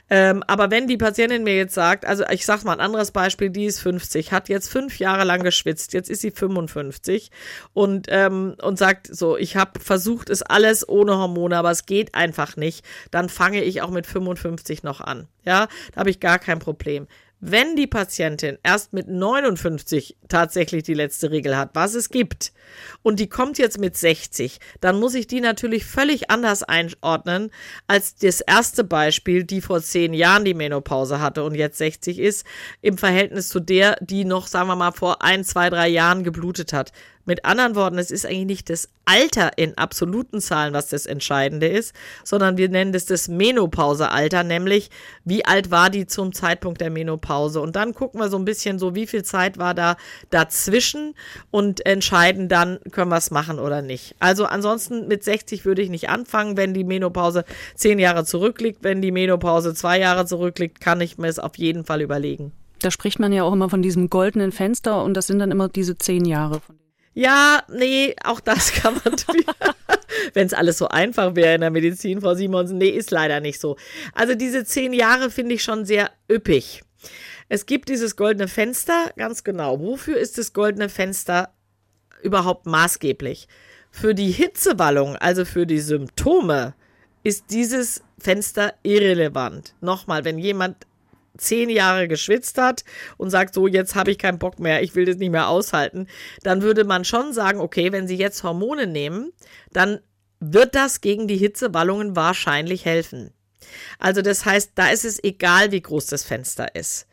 [0.09, 3.49] Ähm, aber wenn die Patientin mir jetzt sagt, also ich sag mal ein anderes Beispiel,
[3.49, 7.29] die ist 50, hat jetzt fünf Jahre lang geschwitzt, jetzt ist sie 55
[7.73, 12.15] und, ähm, und sagt so, ich habe versucht, es alles ohne Hormone, aber es geht
[12.15, 15.27] einfach nicht, dann fange ich auch mit 55 noch an.
[15.43, 17.07] Ja, da habe ich gar kein Problem.
[17.39, 22.51] Wenn die Patientin erst mit 59 tatsächlich die letzte Regel hat, was es gibt,
[23.03, 27.51] und die kommt jetzt mit 60, dann muss ich die natürlich völlig anders einordnen
[27.85, 32.43] als das erste Beispiel, die vor zehn Jahren die Menopause hatte und jetzt 60 ist,
[32.81, 36.73] im Verhältnis zu der, die noch, sagen wir mal, vor ein, zwei, drei Jahren geblutet
[36.73, 36.91] hat.
[37.27, 41.67] Mit anderen Worten, es ist eigentlich nicht das Alter in absoluten Zahlen, was das Entscheidende
[41.67, 44.89] ist, sondern wir nennen das das Menopausealter, nämlich
[45.25, 47.59] wie alt war die zum Zeitpunkt der Menopause.
[47.59, 49.97] Und dann gucken wir so ein bisschen so, wie viel Zeit war da
[50.29, 51.15] dazwischen
[51.51, 54.15] und entscheiden dann, können wir es machen oder nicht.
[54.19, 57.43] Also ansonsten mit 60 würde ich nicht anfangen, wenn die Menopause
[57.75, 58.85] zehn Jahre zurückliegt.
[58.85, 62.53] Wenn die Menopause zwei Jahre zurückliegt, kann ich mir es auf jeden Fall überlegen.
[62.79, 65.67] Da spricht man ja auch immer von diesem goldenen Fenster und das sind dann immer
[65.67, 66.61] diese zehn Jahre.
[67.17, 69.43] Ja, nee, auch das kann man tun.
[70.35, 72.77] Wenn es alles so einfach wäre in der Medizin, Frau Simonsen.
[72.77, 73.75] Nee, ist leider nicht so.
[74.13, 76.83] Also diese zehn Jahre finde ich schon sehr üppig.
[77.49, 79.79] Es gibt dieses goldene Fenster, ganz genau.
[79.79, 81.49] Wofür ist das goldene Fenster
[82.21, 83.47] überhaupt maßgeblich?
[83.89, 86.75] Für die Hitzewallung, also für die Symptome,
[87.23, 89.73] ist dieses Fenster irrelevant.
[89.81, 90.85] Nochmal, wenn jemand
[91.37, 92.83] zehn Jahre geschwitzt hat
[93.17, 96.07] und sagt, so, jetzt habe ich keinen Bock mehr, ich will das nicht mehr aushalten,
[96.43, 99.31] dann würde man schon sagen, okay, wenn Sie jetzt Hormone nehmen,
[99.71, 99.99] dann
[100.39, 103.33] wird das gegen die Hitzewallungen wahrscheinlich helfen.
[103.99, 107.07] Also das heißt, da ist es egal, wie groß das Fenster ist.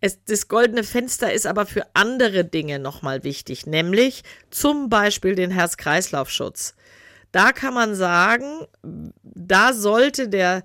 [0.00, 5.50] Es, das goldene Fenster ist aber für andere Dinge nochmal wichtig, nämlich zum Beispiel den
[5.50, 6.74] Herz-Kreislauf-Schutz.
[7.32, 8.66] Da kann man sagen,
[9.22, 10.62] da sollte der,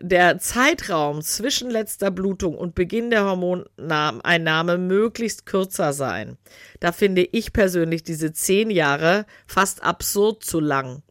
[0.00, 6.36] der Zeitraum zwischen letzter Blutung und Beginn der Hormoneinnahme möglichst kürzer sein.
[6.80, 11.02] Da finde ich persönlich diese zehn Jahre fast absurd zu lang.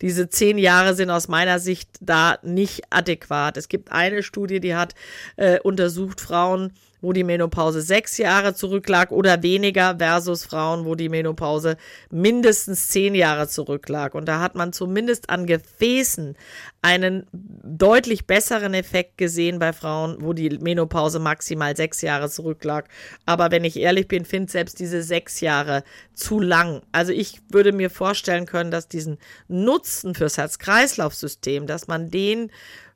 [0.00, 3.56] Diese zehn Jahre sind aus meiner Sicht da nicht adäquat.
[3.56, 4.94] Es gibt eine Studie, die hat
[5.36, 6.72] äh, untersucht Frauen,
[7.02, 11.76] wo die Menopause sechs Jahre zurücklag oder weniger versus Frauen, wo die Menopause
[12.10, 14.14] mindestens zehn Jahre zurücklag.
[14.14, 16.36] Und da hat man zumindest an Gefäßen
[16.80, 22.88] einen deutlich besseren Effekt gesehen bei Frauen, wo die Menopause maximal sechs Jahre zurücklag.
[23.26, 25.84] Aber wenn ich ehrlich bin, finde selbst diese sechs Jahre
[26.14, 26.82] zu lang.
[26.92, 32.50] Also ich würde mir vorstellen können, dass diesen Nutzen fürs Herz-Kreislauf-System, dass man den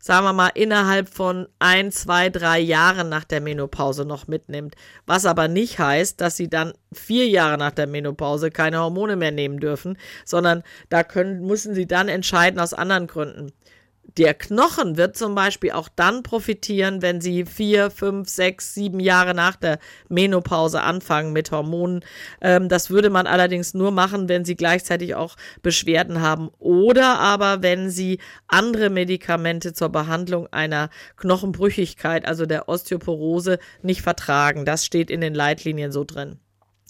[0.07, 4.77] sagen wir mal, innerhalb von ein, zwei, drei Jahren nach der Menopause noch mitnimmt.
[5.05, 9.33] Was aber nicht heißt, dass sie dann vier Jahre nach der Menopause keine Hormone mehr
[9.33, 13.51] nehmen dürfen, sondern da können, müssen sie dann entscheiden aus anderen Gründen.
[14.17, 19.35] Der Knochen wird zum Beispiel auch dann profitieren, wenn sie vier, fünf, sechs, sieben Jahre
[19.35, 19.79] nach der
[20.09, 22.05] Menopause anfangen mit Hormonen.
[22.41, 27.63] Ähm, das würde man allerdings nur machen, wenn sie gleichzeitig auch Beschwerden haben oder aber
[27.63, 34.65] wenn sie andere Medikamente zur Behandlung einer Knochenbrüchigkeit, also der Osteoporose, nicht vertragen.
[34.65, 36.39] Das steht in den Leitlinien so drin.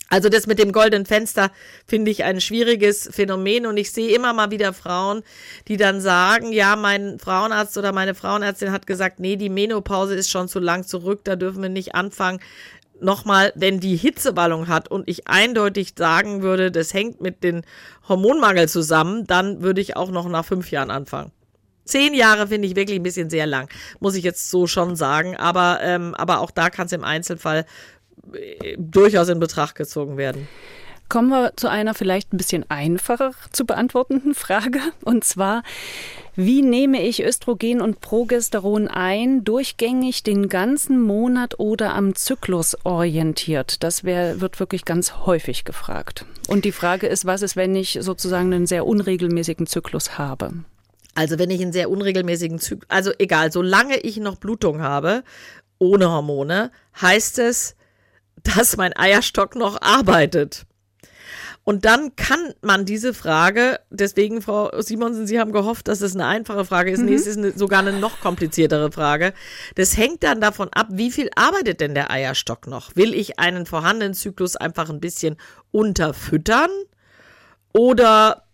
[0.09, 1.51] Also das mit dem goldenen Fenster
[1.85, 5.23] finde ich ein schwieriges Phänomen und ich sehe immer mal wieder Frauen,
[5.67, 10.31] die dann sagen, ja, mein Frauenarzt oder meine Frauenärztin hat gesagt, nee, die Menopause ist
[10.31, 12.41] schon zu lang zurück, da dürfen wir nicht anfangen.
[13.01, 17.63] Nochmal, wenn die Hitzewallung hat und ich eindeutig sagen würde, das hängt mit dem
[18.09, 21.33] Hormonmangel zusammen, dann würde ich auch noch nach fünf Jahren anfangen.
[21.87, 23.69] Zehn Jahre finde ich wirklich ein bisschen sehr lang,
[24.01, 25.37] muss ich jetzt so schon sagen.
[25.37, 27.65] Aber, ähm, aber auch da kann es im Einzelfall
[28.79, 30.49] durchaus in Betracht gezogen werden.
[31.09, 34.81] Kommen wir zu einer vielleicht ein bisschen einfacher zu beantwortenden Frage.
[35.05, 35.63] Und zwar,
[36.35, 43.85] wie nehme ich Östrogen und Progesteron ein, durchgängig den ganzen Monat oder am Zyklus orientiert?
[43.85, 46.27] Das wär, wird wirklich ganz häufig gefragt.
[46.49, 50.55] Und die Frage ist, was ist, wenn ich sozusagen einen sehr unregelmäßigen Zyklus habe?
[51.15, 55.23] Also wenn ich einen sehr unregelmäßigen Zyklus, also egal, solange ich noch Blutung habe,
[55.79, 57.76] ohne Hormone, heißt es,
[58.43, 60.67] dass mein Eierstock noch arbeitet.
[61.69, 66.25] Und dann kann man diese Frage, deswegen, Frau Simonsen, Sie haben gehofft, dass es eine
[66.25, 67.01] einfache Frage ist.
[67.01, 67.07] Mhm.
[67.07, 69.35] Nee, es ist eine, sogar eine noch kompliziertere Frage.
[69.75, 72.95] Das hängt dann davon ab, wie viel arbeitet denn der Eierstock noch?
[72.95, 75.37] Will ich einen vorhandenen Zyklus einfach ein bisschen
[75.73, 76.71] unterfüttern?
[77.73, 78.45] Oder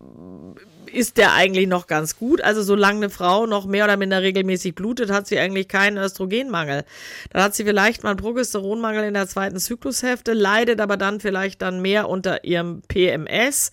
[0.93, 2.41] ist der eigentlich noch ganz gut.
[2.41, 6.85] Also solange eine Frau noch mehr oder minder regelmäßig blutet, hat sie eigentlich keinen Östrogenmangel.
[7.31, 11.61] Dann hat sie vielleicht mal einen Progesteronmangel in der zweiten Zyklushälfte, leidet aber dann vielleicht
[11.61, 13.71] dann mehr unter ihrem PMS.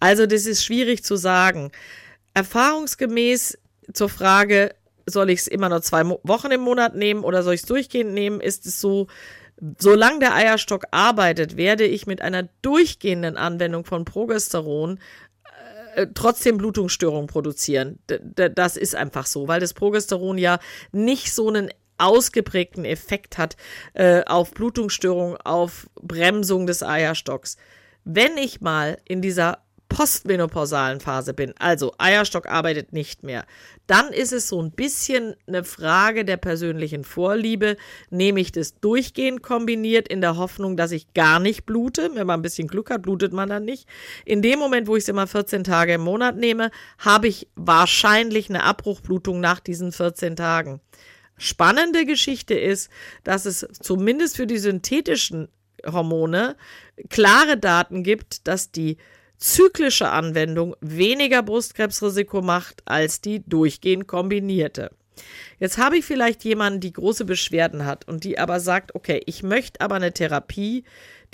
[0.00, 1.70] Also das ist schwierig zu sagen.
[2.34, 3.58] Erfahrungsgemäß
[3.92, 4.74] zur Frage,
[5.06, 8.14] soll ich es immer nur zwei Wochen im Monat nehmen oder soll ich es durchgehend
[8.14, 9.08] nehmen, ist es so,
[9.78, 14.98] Solange der Eierstock arbeitet, werde ich mit einer durchgehenden Anwendung von Progesteron
[15.94, 17.98] äh, trotzdem Blutungsstörungen produzieren.
[18.08, 20.58] D das ist einfach so, weil das Progesteron ja
[20.92, 23.56] nicht so einen ausgeprägten Effekt hat
[23.94, 27.56] äh, auf Blutungsstörungen, auf Bremsung des Eierstocks.
[28.04, 29.61] Wenn ich mal in dieser
[29.94, 33.44] postmenopausalen Phase bin, also Eierstock arbeitet nicht mehr,
[33.86, 37.76] dann ist es so ein bisschen eine Frage der persönlichen Vorliebe.
[38.10, 42.10] Nehme ich das durchgehend kombiniert in der Hoffnung, dass ich gar nicht blute?
[42.14, 43.88] Wenn man ein bisschen Glück hat, blutet man dann nicht.
[44.24, 48.48] In dem Moment, wo ich es immer 14 Tage im Monat nehme, habe ich wahrscheinlich
[48.48, 50.80] eine Abbruchblutung nach diesen 14 Tagen.
[51.36, 52.90] Spannende Geschichte ist,
[53.24, 55.48] dass es zumindest für die synthetischen
[55.84, 56.56] Hormone
[57.08, 58.98] klare Daten gibt, dass die
[59.42, 64.90] zyklische Anwendung weniger Brustkrebsrisiko macht als die durchgehend kombinierte.
[65.58, 69.42] Jetzt habe ich vielleicht jemanden, die große Beschwerden hat und die aber sagt, okay, ich
[69.42, 70.84] möchte aber eine Therapie,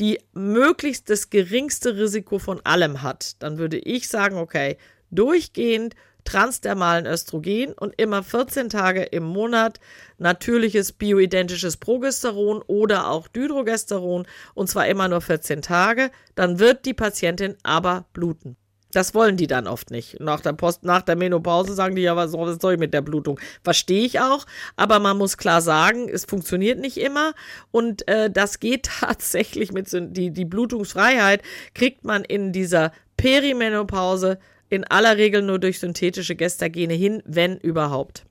[0.01, 3.43] die möglichst das geringste Risiko von allem hat.
[3.43, 4.79] Dann würde ich sagen, okay,
[5.11, 5.95] durchgehend
[6.29, 9.81] transdermalen Östrogen und immer 14 Tage im Monat
[10.19, 16.93] natürliches bioidentisches Progesteron oder auch Dydrogesteron und zwar immer nur 14 Tage, dann wird die
[16.93, 18.57] Patientin aber bluten.
[18.93, 20.21] Das wollen die dann oft nicht.
[20.21, 23.41] Nach der, Post, nach der Menopause sagen die ja, was soll ich mit der Blutung?
[23.63, 24.45] Verstehe ich auch,
[24.77, 27.33] aber man muss klar sagen, es funktioniert nicht immer
[27.71, 31.43] und äh, das geht tatsächlich mit die, die Blutungsfreiheit
[31.75, 34.39] kriegt man in dieser Perimenopause
[34.71, 38.25] in aller Regel nur durch synthetische Gestagene hin, wenn überhaupt.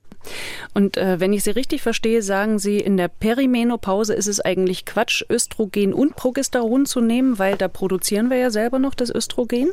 [0.73, 4.85] Und äh, wenn ich Sie richtig verstehe, sagen Sie, in der Perimenopause ist es eigentlich
[4.85, 9.71] Quatsch, Östrogen und Progesteron zu nehmen, weil da produzieren wir ja selber noch das Östrogen?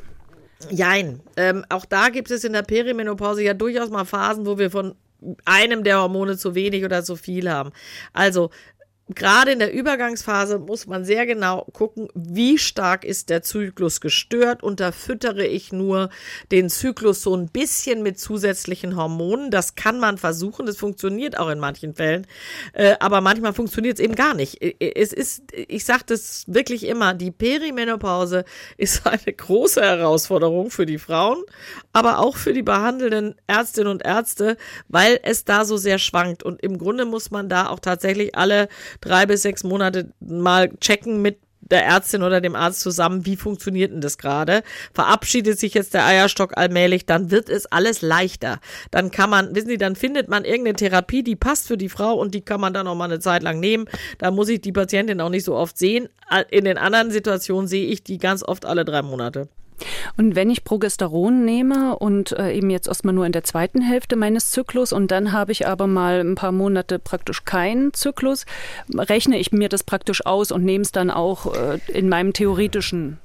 [0.70, 1.20] Jein.
[1.36, 4.94] Ähm, auch da gibt es in der Perimenopause ja durchaus mal Phasen, wo wir von
[5.44, 7.70] einem der Hormone zu wenig oder zu viel haben.
[8.12, 8.50] Also
[9.08, 14.62] gerade in der Übergangsphase muss man sehr genau gucken, wie stark ist der Zyklus gestört.
[14.62, 16.08] Und da füttere ich nur
[16.50, 19.50] den Zyklus so ein bisschen mit zusätzlichen Hormonen.
[19.50, 20.64] Das kann man versuchen.
[20.64, 22.26] Das funktioniert auch in manchen Fällen.
[22.72, 24.62] Äh, aber manchmal funktioniert es eben gar nicht.
[24.62, 28.44] Es ist, ich sage das wirklich immer, die Perimenopause
[28.78, 31.42] ist eine große Herausforderung für die Frauen,
[31.92, 34.56] aber auch für die behandelnden Ärztinnen und Ärzte,
[34.88, 36.42] weil es da so sehr schwankt.
[36.42, 38.68] Und im Grunde muss man da auch tatsächlich alle
[39.00, 41.38] drei bis sechs Monate mal checken mit
[41.70, 44.62] der Ärztin oder dem Arzt zusammen, wie funktioniert denn das gerade?
[44.92, 48.60] Verabschiedet sich jetzt der Eierstock allmählich, dann wird es alles leichter.
[48.90, 52.14] Dann kann man, wissen Sie, dann findet man irgendeine Therapie, die passt für die Frau
[52.14, 53.86] und die kann man dann auch mal eine Zeit lang nehmen.
[54.18, 56.08] Da muss ich die Patientin auch nicht so oft sehen.
[56.50, 59.48] In den anderen Situationen sehe ich die ganz oft alle drei Monate.
[60.16, 64.16] Und wenn ich Progesteron nehme und äh, eben jetzt erstmal nur in der zweiten Hälfte
[64.16, 68.46] meines Zyklus und dann habe ich aber mal ein paar Monate praktisch keinen Zyklus,
[68.94, 73.18] rechne ich mir das praktisch aus und nehme es dann auch äh, in meinem theoretischen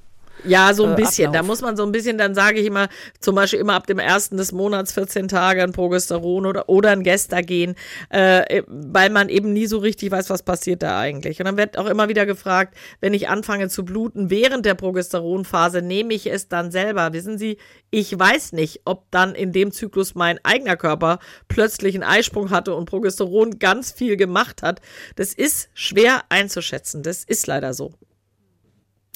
[0.44, 1.28] ja, so ein äh, bisschen.
[1.28, 1.42] Ablauf.
[1.42, 2.88] Da muss man so ein bisschen, dann sage ich immer,
[3.20, 7.04] zum Beispiel immer ab dem ersten des Monats 14 Tage ein Progesteron oder, oder ein
[7.04, 7.76] Gestagen,
[8.10, 11.40] äh, weil man eben nie so richtig weiß, was passiert da eigentlich.
[11.40, 15.82] Und dann wird auch immer wieder gefragt, wenn ich anfange zu bluten während der Progesteronphase,
[15.82, 17.14] nehme ich es dann selber.
[17.14, 17.58] Wissen Sie,
[17.90, 22.76] ich weiß nicht, ob dann in dem Zyklus mein eigener Körper plötzlich einen Eisprung hatte
[22.76, 24.82] und Progesteron ganz viel gemacht hat.
[25.16, 27.04] Das ist schwer einzuschätzen.
[27.04, 27.94] Das ist leider so.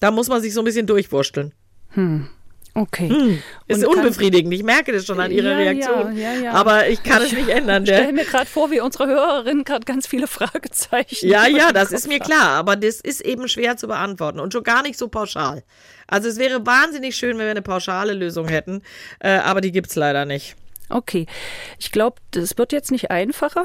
[0.03, 1.53] Da muss man sich so ein bisschen durchwursteln.
[1.91, 2.27] Hm.
[2.73, 3.07] Okay.
[3.07, 4.53] Hm, ist und unbefriedigend.
[4.53, 6.17] Ich merke das schon an Ihrer ja, Reaktion.
[6.17, 7.83] Ja, ja, Aber ich kann es nicht ändern.
[7.83, 11.25] Ich stelle mir gerade vor, wie unsere Hörerin gerade ganz viele Fragezeichen.
[11.25, 12.49] Ja, ja, das ist mir klar.
[12.49, 15.63] Aber das ist eben schwer zu beantworten und schon gar nicht so pauschal.
[16.05, 18.81] Also es wäre wahnsinnig schön, wenn wir eine pauschale Lösung hätten.
[19.19, 20.57] Äh, aber die gibt es leider nicht.
[20.89, 21.27] Okay.
[21.79, 23.63] Ich glaube, das wird jetzt nicht einfacher.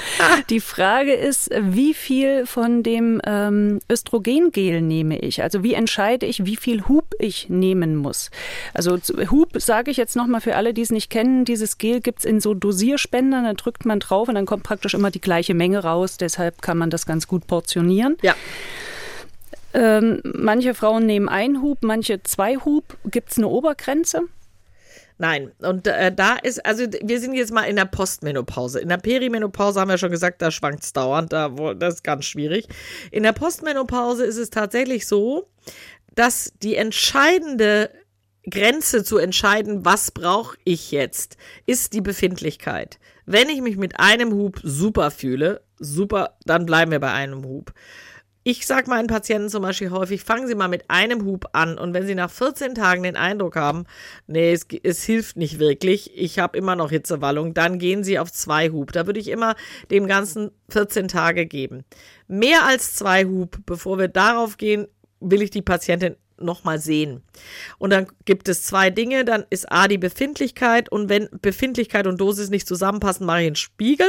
[0.50, 5.42] Die Frage ist, wie viel von dem ähm, Östrogengel nehme ich?
[5.42, 8.30] Also wie entscheide ich, wie viel Hub ich nehmen muss?
[8.74, 8.98] Also
[9.30, 11.44] Hub sage ich jetzt nochmal für alle, die es nicht kennen.
[11.44, 14.94] Dieses Gel gibt es in so Dosierspendern, da drückt man drauf und dann kommt praktisch
[14.94, 16.16] immer die gleiche Menge raus.
[16.16, 18.16] Deshalb kann man das ganz gut portionieren.
[18.22, 18.34] Ja.
[19.74, 22.96] Ähm, manche Frauen nehmen ein Hub, manche zwei Hub.
[23.06, 24.22] Gibt es eine Obergrenze?
[25.22, 28.80] Nein, und äh, da ist, also wir sind jetzt mal in der Postmenopause.
[28.80, 32.24] In der Perimenopause haben wir schon gesagt, da schwankt es dauernd, da, das ist ganz
[32.24, 32.66] schwierig.
[33.12, 35.48] In der Postmenopause ist es tatsächlich so,
[36.16, 37.90] dass die entscheidende
[38.50, 42.98] Grenze zu entscheiden, was brauche ich jetzt, ist die Befindlichkeit.
[43.24, 47.72] Wenn ich mich mit einem Hub super fühle, super, dann bleiben wir bei einem Hub.
[48.44, 51.94] Ich sage meinen Patienten zum Beispiel häufig, fangen Sie mal mit einem Hub an und
[51.94, 53.84] wenn Sie nach 14 Tagen den Eindruck haben,
[54.26, 58.32] nee, es, es hilft nicht wirklich, ich habe immer noch Hitzewallung, dann gehen Sie auf
[58.32, 58.90] zwei Hub.
[58.92, 59.54] Da würde ich immer
[59.92, 61.84] dem Ganzen 14 Tage geben.
[62.26, 64.88] Mehr als zwei Hub, bevor wir darauf gehen,
[65.20, 67.22] will ich die Patientin nochmal sehen.
[67.78, 69.24] Und dann gibt es zwei Dinge.
[69.24, 73.56] Dann ist A die Befindlichkeit und wenn Befindlichkeit und Dosis nicht zusammenpassen, mache ich einen
[73.56, 74.08] Spiegel.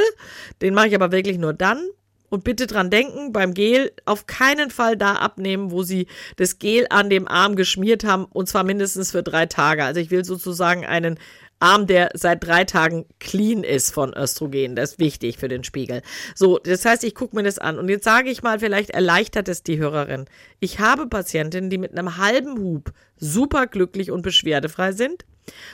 [0.62, 1.88] Den mache ich aber wirklich nur dann,
[2.34, 6.88] und bitte dran denken, beim Gel auf keinen Fall da abnehmen, wo sie das Gel
[6.90, 9.84] an dem Arm geschmiert haben, und zwar mindestens für drei Tage.
[9.84, 11.20] Also ich will sozusagen einen
[11.60, 14.76] Arm, der seit drei Tagen clean ist von Östrogen.
[14.76, 16.02] Das ist wichtig für den Spiegel.
[16.34, 17.78] So, das heißt, ich gucke mir das an.
[17.78, 20.26] Und jetzt sage ich mal, vielleicht erleichtert es die Hörerin.
[20.60, 25.24] Ich habe Patientinnen, die mit einem halben Hub super glücklich und beschwerdefrei sind.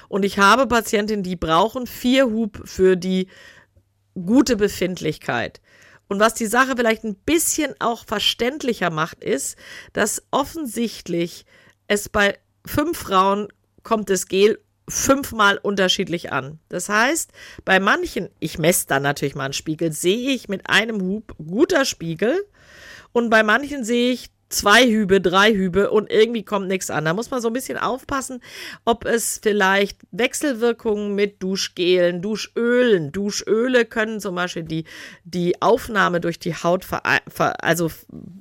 [0.10, 3.30] Und ich habe Patientinnen, die brauchen vier Hub für die
[4.14, 5.62] gute Befindlichkeit.
[6.10, 9.58] Und was die Sache vielleicht ein bisschen auch verständlicher macht, ist,
[9.94, 11.46] dass offensichtlich
[11.88, 13.48] es bei fünf Frauen
[13.84, 16.60] kommt das Gel fünfmal unterschiedlich an.
[16.68, 17.32] Das heißt,
[17.64, 21.86] bei manchen, ich messe dann natürlich mal einen Spiegel, sehe ich mit einem Hub guter
[21.86, 22.44] Spiegel
[23.12, 27.06] und bei manchen sehe ich zwei Hübe, drei Hübe und irgendwie kommt nichts an.
[27.06, 28.42] Da muss man so ein bisschen aufpassen,
[28.84, 34.86] ob es vielleicht Wechselwirkungen mit Duschgelen, Duschölen, Duschöle können zum Beispiel die,
[35.24, 37.92] die Aufnahme durch die Haut ver, ver, also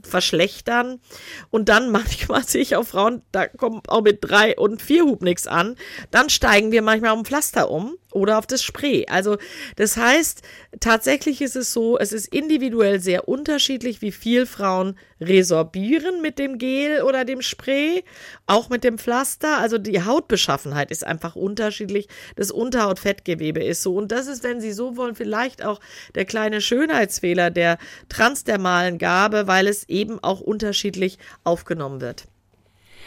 [0.02, 1.00] verschlechtern.
[1.50, 5.22] Und dann manchmal sehe ich auch Frauen, da kommt auch mit drei und vier Hub
[5.22, 5.76] nichts an.
[6.10, 9.06] Dann steigen wir manchmal um Pflaster um oder auf das Spray.
[9.08, 9.38] Also
[9.76, 10.42] das heißt,
[10.80, 16.58] tatsächlich ist es so, es ist individuell sehr unterschiedlich, wie viel Frauen resorbieren mit dem
[16.58, 18.04] Gel oder dem Spray,
[18.46, 19.58] auch mit dem Pflaster.
[19.58, 22.08] Also die Hautbeschaffenheit ist einfach unterschiedlich.
[22.36, 23.96] Das Unterhautfettgewebe ist so.
[23.96, 25.80] Und das ist, wenn Sie so wollen, vielleicht auch
[26.14, 32.26] der kleine Schönheitsfehler der transdermalen Gabe, weil es eben auch unterschiedlich aufgenommen wird.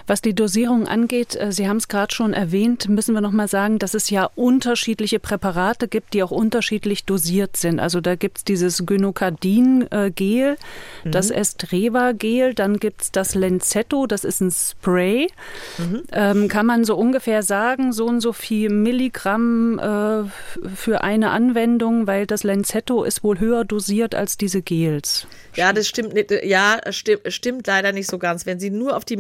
[0.08, 3.48] Was die Dosierung angeht, äh, Sie haben es gerade schon erwähnt, müssen wir noch mal
[3.48, 7.80] sagen, dass es ja unterschiedliche Präparate gibt, die auch unterschiedlich dosiert sind.
[7.80, 10.58] Also da gibt es dieses Gynokardin-Gel,
[11.04, 11.12] mhm.
[11.12, 15.30] das Estreva-Gel, dann gibt es das Lenzetto, das ist ein Spray.
[15.78, 16.04] Mhm.
[16.12, 22.08] Ähm, kann man so ungefähr sagen, so und so viel Milligramm äh, für eine Anwendung,
[22.08, 25.28] weil das Lenzetto ist wohl höher dosiert als diese Gels.
[25.56, 26.14] Ja, das stimmt.
[26.44, 28.46] Ja, stimmt, stimmt leider nicht so ganz.
[28.46, 29.18] Wenn Sie nur auf die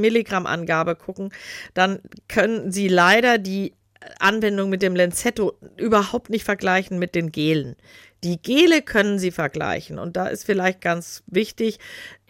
[0.71, 1.31] Milligrammangabe gucken,
[1.73, 3.73] dann können Sie leider die
[4.19, 7.75] Anwendung mit dem Lenzetto überhaupt nicht vergleichen mit den Gelen.
[8.23, 9.99] Die Gele können Sie vergleichen.
[9.99, 11.79] Und da ist vielleicht ganz wichtig,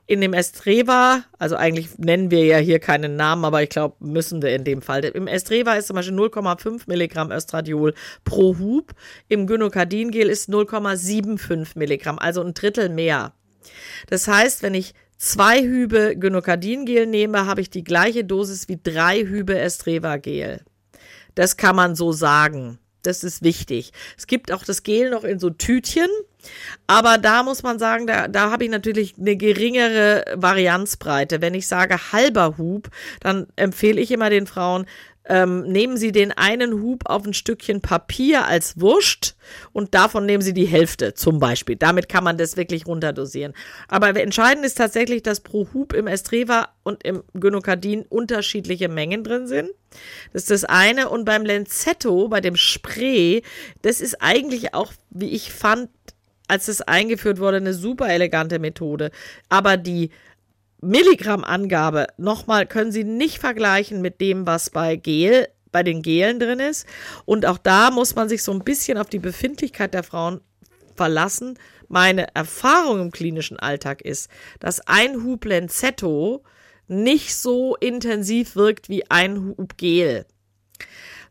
[0.08, 4.42] in dem Estreva, also eigentlich nennen wir ja hier keinen Namen, aber ich glaube, müssen
[4.42, 5.06] wir in dem Fall.
[5.06, 7.94] Im Estreva ist zum Beispiel 0,5 Milligramm Östradiol
[8.26, 8.94] pro Hub.
[9.30, 13.32] Im Gynokardingel ist 0,75 Milligramm, also ein Drittel mehr.
[14.10, 19.22] Das heißt, wenn ich zwei Hübe Gynokardingel nehme, habe ich die gleiche Dosis wie drei
[19.22, 20.61] Hübe Estreva-Gel.
[21.36, 22.80] Das kann man so sagen.
[23.03, 23.93] Das ist wichtig.
[24.17, 26.09] Es gibt auch das Gel noch in so Tütchen,
[26.88, 31.41] aber da muss man sagen, da, da habe ich natürlich eine geringere Varianzbreite.
[31.41, 34.86] Wenn ich sage halber Hub, dann empfehle ich immer den Frauen,
[35.32, 39.38] ähm, nehmen Sie den einen Hub auf ein Stückchen Papier als Wurst
[39.71, 41.77] und davon nehmen Sie die Hälfte zum Beispiel.
[41.77, 43.53] Damit kann man das wirklich runterdosieren.
[43.88, 49.47] Aber entscheidend ist tatsächlich, dass pro Hub im Estreva und im Gynokardin unterschiedliche Mengen drin
[49.47, 49.69] sind.
[50.34, 51.07] Das ist das eine.
[51.07, 53.41] Und beim Lenzetto, bei dem Spray,
[53.84, 55.89] das ist eigentlich auch, wie ich fand,
[56.49, 59.11] als es eingeführt wurde, eine super elegante Methode.
[59.47, 60.09] Aber die
[60.82, 66.59] Milligrammangabe, nochmal, können Sie nicht vergleichen mit dem, was bei Gel, bei den Gelen drin
[66.59, 66.86] ist.
[67.25, 70.41] Und auch da muss man sich so ein bisschen auf die Befindlichkeit der Frauen
[70.95, 71.57] verlassen.
[71.88, 74.29] Meine Erfahrung im klinischen Alltag ist,
[74.59, 76.43] dass ein Hub Lenzetto
[76.88, 80.25] nicht so intensiv wirkt wie ein Hub Gel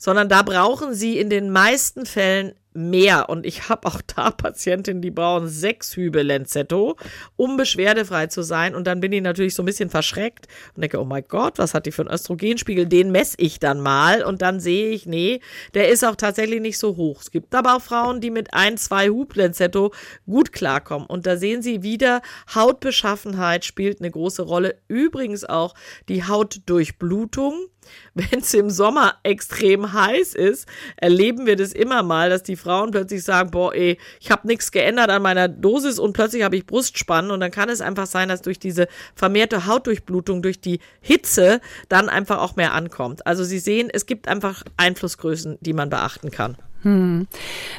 [0.01, 3.29] sondern da brauchen sie in den meisten Fällen mehr.
[3.29, 6.97] Und ich habe auch da Patientinnen, die brauchen sechs Hübe Lenzetto,
[7.37, 8.75] um beschwerdefrei zu sein.
[8.75, 11.75] Und dann bin ich natürlich so ein bisschen verschreckt und denke, oh mein Gott, was
[11.75, 12.87] hat die für einen Östrogenspiegel?
[12.87, 15.41] Den messe ich dann mal und dann sehe ich, nee,
[15.75, 17.21] der ist auch tatsächlich nicht so hoch.
[17.21, 19.93] Es gibt aber auch Frauen, die mit ein, zwei Hub Lenzetto
[20.27, 21.07] gut klarkommen.
[21.07, 22.23] Und da sehen Sie wieder,
[22.55, 24.77] Hautbeschaffenheit spielt eine große Rolle.
[24.89, 25.75] Übrigens auch
[26.09, 27.67] die Hautdurchblutung.
[28.15, 32.91] Wenn es im Sommer extrem heiß ist, erleben wir das immer mal, dass die Frauen
[32.91, 36.67] plötzlich sagen, boah, ey, ich habe nichts geändert an meiner Dosis und plötzlich habe ich
[36.67, 41.61] Brustspannen und dann kann es einfach sein, dass durch diese vermehrte Hautdurchblutung, durch die Hitze
[41.89, 43.27] dann einfach auch mehr ankommt.
[43.27, 46.57] Also Sie sehen, es gibt einfach Einflussgrößen, die man beachten kann.
[46.83, 47.27] Hm.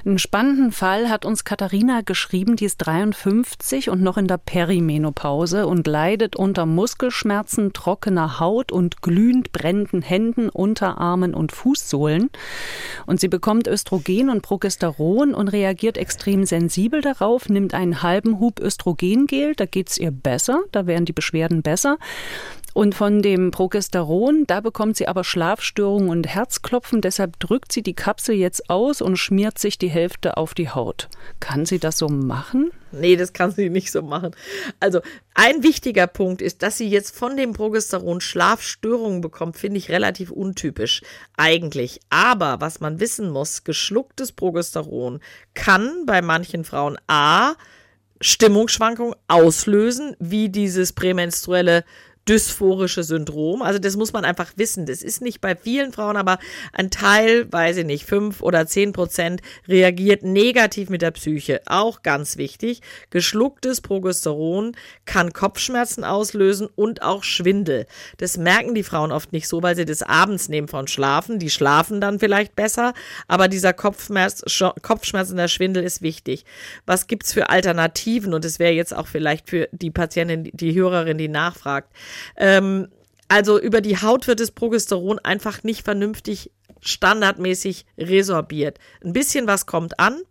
[0.06, 5.66] Einen spannenden Fall hat uns Katharina geschrieben, die ist 53 und noch in der Perimenopause
[5.66, 12.30] und leidet unter Muskelschmerzen, trockener Haut und glühend brennenden Händen, Unterarmen und Fußsohlen.
[13.08, 18.60] Und sie bekommt Östrogen und Progesteron und reagiert extrem sensibel darauf, nimmt einen halben Hub
[18.60, 21.97] Östrogengel, da geht's ihr besser, da wären die Beschwerden besser.
[22.74, 27.01] Und von dem Progesteron, da bekommt sie aber Schlafstörungen und Herzklopfen.
[27.01, 31.09] Deshalb drückt sie die Kapsel jetzt aus und schmiert sich die Hälfte auf die Haut.
[31.41, 32.72] Kann sie das so machen?
[32.93, 34.36] Nee, das kann sie nicht so machen.
[34.80, 35.01] Also
[35.34, 40.32] ein wichtiger Punkt ist, dass sie jetzt von dem Progesteron Schlafstörungen bekommt, finde ich relativ
[40.32, 41.01] untypisch
[41.36, 41.99] eigentlich.
[42.09, 45.19] Aber was man wissen muss, geschlucktes Progesteron
[45.53, 47.55] kann bei manchen Frauen A
[48.22, 51.84] Stimmungsschwankungen auslösen, wie dieses prämenstruelle
[52.28, 53.61] dysphorische Syndrom.
[53.61, 54.86] Also das muss man einfach wissen.
[54.86, 56.38] Das ist nicht bei vielen Frauen, aber
[56.74, 61.61] ein Teil, weiß ich nicht, fünf oder zehn Prozent reagiert negativ mit der Psyche.
[61.65, 62.82] Auch ganz wichtig.
[63.09, 64.74] Geschlucktes Progesteron
[65.05, 67.88] kann Kopfschmerzen auslösen und auch Schwindel.
[68.17, 71.39] Das merken die Frauen oft nicht so, weil sie das abends nehmen von Schlafen.
[71.39, 72.93] Die schlafen dann vielleicht besser,
[73.28, 74.43] aber dieser Kopfschmerz,
[74.82, 76.45] Kopfschmerz und der Schwindel ist wichtig.
[76.86, 78.34] Was gibt's für Alternativen?
[78.34, 81.91] Und es wäre jetzt auch vielleicht für die Patientin, die Hörerin, die nachfragt.
[82.38, 82.88] Ähm,
[83.28, 86.51] also über die Haut wird das Progesteron einfach nicht vernünftig
[86.82, 88.80] standardmäßig resorbiert.
[89.03, 90.22] Ein bisschen was kommt an,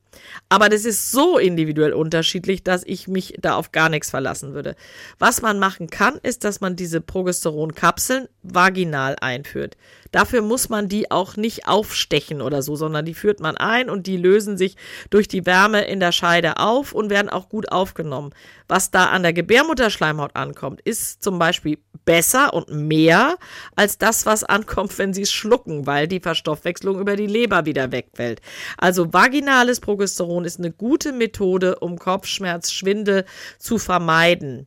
[0.48, 4.76] aber das ist so individuell unterschiedlich, dass ich mich da auf gar nichts verlassen würde.
[5.18, 9.76] Was man machen kann, ist, dass man diese Progesteronkapseln vaginal einführt.
[10.12, 14.06] Dafür muss man die auch nicht aufstechen oder so, sondern die führt man ein und
[14.06, 14.76] die lösen sich
[15.10, 18.32] durch die Wärme in der Scheide auf und werden auch gut aufgenommen.
[18.66, 23.36] Was da an der Gebärmutterschleimhaut ankommt, ist zum Beispiel besser und mehr
[23.76, 27.92] als das, was ankommt, wenn sie es schlucken, weil die Verstoffwechslung über die Leber wieder
[27.92, 28.40] wegfällt.
[28.78, 29.99] Also vaginales Progesteron
[30.44, 33.24] ist eine gute Methode, um Kopfschmerz, Schwindel
[33.58, 34.66] zu vermeiden.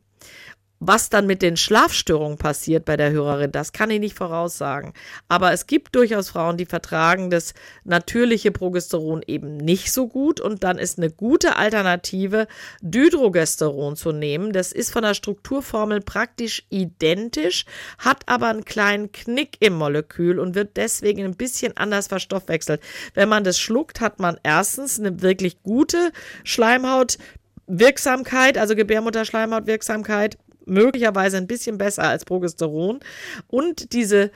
[0.86, 4.92] Was dann mit den Schlafstörungen passiert bei der Hörerin, das kann ich nicht voraussagen.
[5.28, 7.54] Aber es gibt durchaus Frauen, die vertragen das
[7.84, 12.48] natürliche Progesteron eben nicht so gut und dann ist eine gute Alternative,
[12.82, 14.52] Dydrogesteron zu nehmen.
[14.52, 17.64] Das ist von der Strukturformel praktisch identisch,
[17.96, 22.82] hat aber einen kleinen Knick im Molekül und wird deswegen ein bisschen anders verstoffwechselt.
[23.14, 26.12] Wenn man das schluckt, hat man erstens eine wirklich gute
[26.44, 33.00] Schleimhautwirksamkeit, also Gebärmutterschleimhautwirksamkeit möglicherweise ein bisschen besser als Progesteron.
[33.48, 34.30] Und diese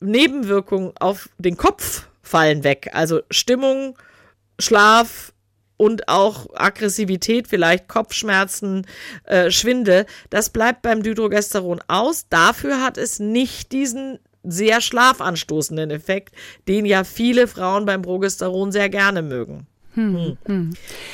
[0.00, 2.90] Nebenwirkungen auf den Kopf fallen weg.
[2.92, 3.98] Also Stimmung,
[4.58, 5.32] Schlaf,
[5.78, 8.86] und auch Aggressivität, vielleicht Kopfschmerzen,
[9.24, 12.26] äh, Schwindel, das bleibt beim Dydrogesteron aus.
[12.28, 16.34] Dafür hat es nicht diesen sehr schlafanstoßenden Effekt,
[16.66, 19.66] den ja viele Frauen beim Progesteron sehr gerne mögen.
[19.94, 20.70] Hm, hm.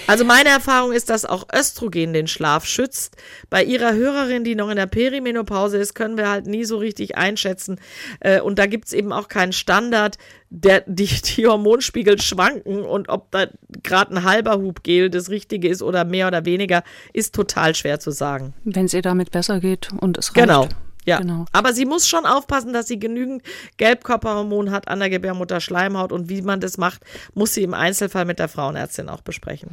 [0.06, 3.16] Also meine Erfahrung ist, dass auch Östrogen den Schlaf schützt.
[3.48, 7.16] Bei ihrer Hörerin, die noch in der Perimenopause ist, können wir halt nie so richtig
[7.16, 7.80] einschätzen.
[8.20, 10.18] Äh, und da gibt es eben auch keinen Standard.
[10.50, 13.46] Der, die, die Hormonspiegel schwanken und ob da
[13.82, 18.10] gerade ein halber Hubgel das Richtige ist oder mehr oder weniger, ist total schwer zu
[18.10, 18.54] sagen.
[18.64, 20.46] Wenn es ihr damit besser geht und es reicht.
[20.46, 20.68] Genau.
[21.04, 21.44] Ja, genau.
[21.52, 23.42] aber sie muss schon aufpassen, dass sie genügend
[23.76, 27.02] Gelbkörperhormon hat an der Gebärmutterschleimhaut und wie man das macht,
[27.34, 29.70] muss sie im Einzelfall mit der Frauenärztin auch besprechen.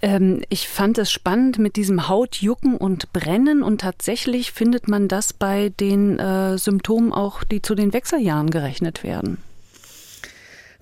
[0.00, 5.32] Ähm, ich fand es spannend mit diesem Hautjucken und Brennen und tatsächlich findet man das
[5.32, 9.38] bei den äh, Symptomen auch, die zu den Wechseljahren gerechnet werden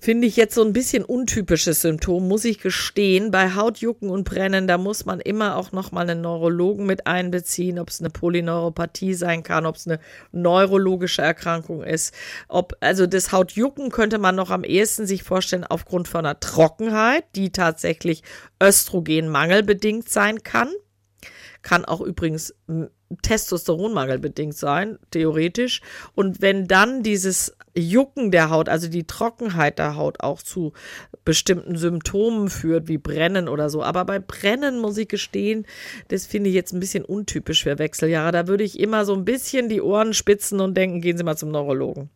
[0.03, 3.31] finde ich jetzt so ein bisschen untypisches Symptom, muss ich gestehen.
[3.31, 7.87] Bei Hautjucken und Brennen, da muss man immer auch nochmal einen Neurologen mit einbeziehen, ob
[7.87, 10.01] es eine Polyneuropathie sein kann, ob es eine
[10.33, 12.13] neurologische Erkrankung ist.
[12.49, 17.23] Ob, also das Hautjucken könnte man noch am ehesten sich vorstellen aufgrund von einer Trockenheit,
[17.37, 18.23] die tatsächlich
[18.61, 20.67] Östrogenmangel bedingt sein kann.
[21.61, 22.53] Kann auch übrigens
[23.21, 25.81] Testosteronmangel bedingt sein, theoretisch.
[26.13, 30.73] Und wenn dann dieses Jucken der Haut, also die Trockenheit der Haut auch zu
[31.25, 33.83] bestimmten Symptomen führt, wie Brennen oder so.
[33.83, 35.65] Aber bei Brennen muss ich gestehen,
[36.09, 38.31] das finde ich jetzt ein bisschen untypisch für Wechseljahre.
[38.31, 41.37] Da würde ich immer so ein bisschen die Ohren spitzen und denken, gehen Sie mal
[41.37, 42.09] zum Neurologen.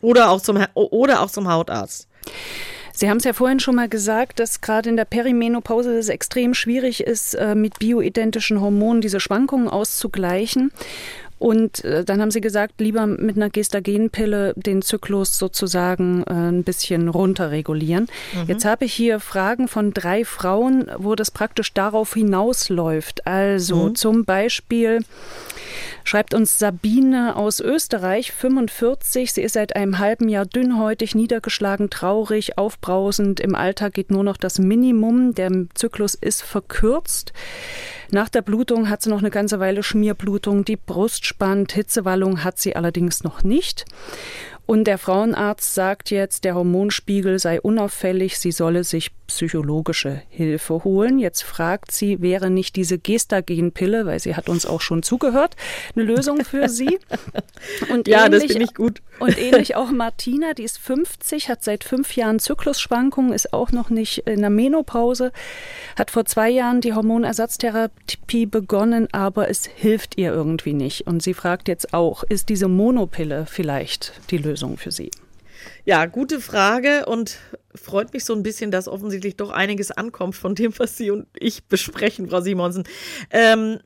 [0.00, 2.08] Oder auch zum, oder auch zum Hautarzt.
[2.98, 6.54] Sie haben es ja vorhin schon mal gesagt, dass gerade in der Perimenopause es extrem
[6.54, 10.72] schwierig ist, äh, mit bioidentischen Hormonen diese Schwankungen auszugleichen.
[11.38, 16.64] Und äh, dann haben Sie gesagt, lieber mit einer Gestagenpille den Zyklus sozusagen äh, ein
[16.64, 18.08] bisschen runterregulieren.
[18.34, 18.48] Mhm.
[18.48, 23.26] Jetzt habe ich hier Fragen von drei Frauen, wo das praktisch darauf hinausläuft.
[23.26, 23.94] Also mhm.
[23.96, 25.00] zum Beispiel
[26.04, 29.32] schreibt uns Sabine aus Österreich, 45.
[29.32, 33.40] Sie ist seit einem halben Jahr dünnhäutig, niedergeschlagen, traurig, aufbrausend.
[33.40, 35.34] Im Alltag geht nur noch das Minimum.
[35.34, 37.34] Der Zyklus ist verkürzt.
[38.10, 42.58] Nach der Blutung hat sie noch eine ganze Weile Schmierblutung, die Brust spannt, Hitzewallung hat
[42.58, 43.84] sie allerdings noch nicht.
[44.66, 51.18] Und der Frauenarzt sagt jetzt, der Hormonspiegel sei unauffällig, sie solle sich psychologische Hilfe holen.
[51.18, 55.56] Jetzt fragt sie, wäre nicht diese Gestagenpille, weil sie hat uns auch schon zugehört,
[55.94, 56.98] eine Lösung für sie?
[57.90, 59.02] Und ja, ähnlich, das finde ich gut.
[59.18, 63.90] Und ähnlich auch Martina, die ist 50, hat seit fünf Jahren Zyklusschwankungen, ist auch noch
[63.90, 65.32] nicht in der Menopause,
[65.96, 71.06] hat vor zwei Jahren die Hormonersatztherapie begonnen, aber es hilft ihr irgendwie nicht.
[71.06, 74.55] Und sie fragt jetzt auch, ist diese Monopille vielleicht die Lösung?
[74.56, 75.10] Lösung für Sie?
[75.84, 77.38] Ja, gute Frage und
[77.74, 81.26] freut mich so ein bisschen, dass offensichtlich doch einiges ankommt von dem, was Sie und
[81.38, 82.84] ich besprechen, Frau Simonsen.
[83.30, 83.80] Ähm,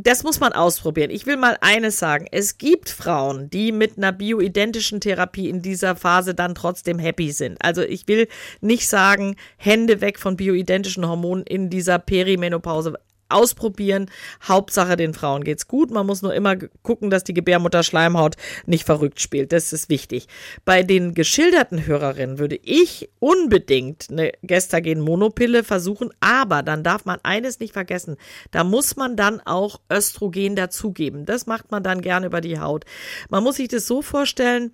[0.00, 1.10] das muss man ausprobieren.
[1.10, 2.28] Ich will mal eines sagen.
[2.30, 7.58] Es gibt Frauen, die mit einer bioidentischen Therapie in dieser Phase dann trotzdem happy sind.
[7.60, 8.28] Also ich will
[8.60, 12.94] nicht sagen, Hände weg von bioidentischen Hormonen in dieser Perimenopause
[13.28, 14.10] ausprobieren.
[14.42, 15.90] Hauptsache, den Frauen geht's gut.
[15.90, 19.52] Man muss nur immer gucken, dass die Gebärmutterschleimhaut nicht verrückt spielt.
[19.52, 20.28] Das ist wichtig.
[20.64, 27.60] Bei den geschilderten Hörerinnen würde ich unbedingt eine Gestagen-Monopille versuchen, aber dann darf man eines
[27.60, 28.16] nicht vergessen.
[28.50, 31.26] Da muss man dann auch Östrogen dazugeben.
[31.26, 32.84] Das macht man dann gerne über die Haut.
[33.28, 34.72] Man muss sich das so vorstellen,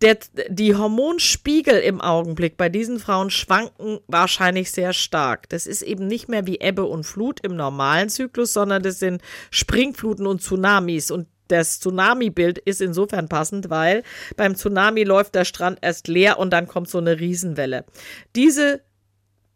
[0.00, 0.18] der,
[0.48, 5.48] die Hormonspiegel im Augenblick bei diesen Frauen schwanken wahrscheinlich sehr stark.
[5.48, 9.22] Das ist eben nicht mehr wie Ebbe und Flut im normalen Zyklus, sondern das sind
[9.50, 11.10] Springfluten und Tsunamis.
[11.10, 14.02] Und das Tsunami-Bild ist insofern passend, weil
[14.36, 17.84] beim Tsunami läuft der Strand erst leer und dann kommt so eine Riesenwelle.
[18.36, 18.82] Diese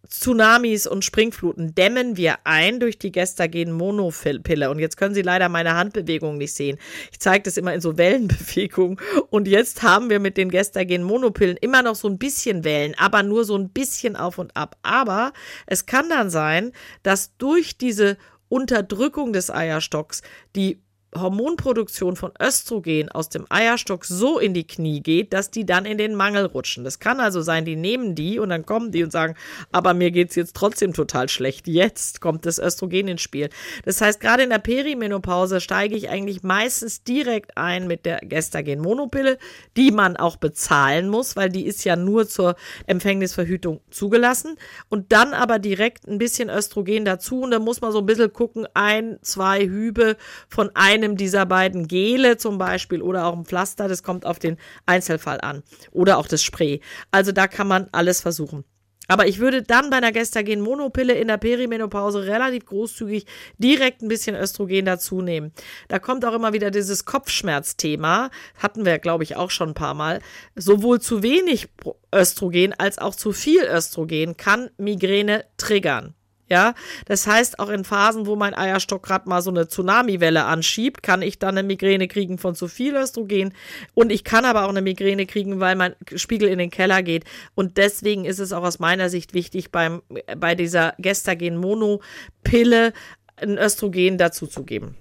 [0.08, 4.68] Tsunamis und Springfluten dämmen wir ein durch die Gestagen-Monopille.
[4.68, 6.78] Und jetzt können Sie leider meine Handbewegung nicht sehen.
[7.12, 8.98] Ich zeige das immer in so Wellenbewegungen.
[9.30, 13.44] Und jetzt haben wir mit den Gestagen-Monopillen immer noch so ein bisschen Wellen, aber nur
[13.44, 14.76] so ein bisschen auf und ab.
[14.82, 15.32] Aber
[15.66, 16.72] es kann dann sein,
[17.04, 18.16] dass durch diese
[18.48, 20.22] Unterdrückung des Eierstocks
[20.56, 20.82] die
[21.14, 25.98] Hormonproduktion von Östrogen aus dem Eierstock so in die Knie geht, dass die dann in
[25.98, 26.84] den Mangel rutschen.
[26.84, 29.34] Das kann also sein, die nehmen die und dann kommen die und sagen,
[29.72, 31.68] aber mir geht's jetzt trotzdem total schlecht.
[31.68, 33.50] Jetzt kommt das Östrogen ins Spiel.
[33.84, 39.38] Das heißt, gerade in der Perimenopause steige ich eigentlich meistens direkt ein mit der Gestagen-Monopille,
[39.76, 42.56] die man auch bezahlen muss, weil die ist ja nur zur
[42.86, 44.56] Empfängnisverhütung zugelassen
[44.88, 48.32] und dann aber direkt ein bisschen Östrogen dazu und dann muss man so ein bisschen
[48.32, 50.16] gucken, ein, zwei Hübe
[50.48, 54.38] von einem einem dieser beiden Gele zum Beispiel oder auch ein Pflaster, das kommt auf
[54.38, 55.62] den Einzelfall an.
[55.90, 56.80] Oder auch das Spray.
[57.10, 58.64] Also da kann man alles versuchen.
[59.08, 63.26] Aber ich würde dann bei einer Gestagen-Monopille in der Perimenopause relativ großzügig
[63.58, 65.52] direkt ein bisschen Östrogen dazu nehmen.
[65.88, 68.30] Da kommt auch immer wieder dieses Kopfschmerzthema.
[68.56, 70.20] Hatten wir, glaube ich, auch schon ein paar Mal.
[70.54, 71.68] Sowohl zu wenig
[72.14, 76.14] Östrogen als auch zu viel Östrogen kann Migräne triggern.
[76.52, 76.74] Ja,
[77.06, 81.22] das heißt, auch in Phasen, wo mein Eierstock gerade mal so eine Tsunamiwelle anschiebt, kann
[81.22, 83.54] ich dann eine Migräne kriegen von zu viel Östrogen.
[83.94, 87.24] Und ich kann aber auch eine Migräne kriegen, weil mein Spiegel in den Keller geht.
[87.54, 90.02] Und deswegen ist es auch aus meiner Sicht wichtig, beim,
[90.36, 92.92] bei dieser Gestagen-Mono-Pille
[93.36, 94.94] ein Östrogen dazuzugeben.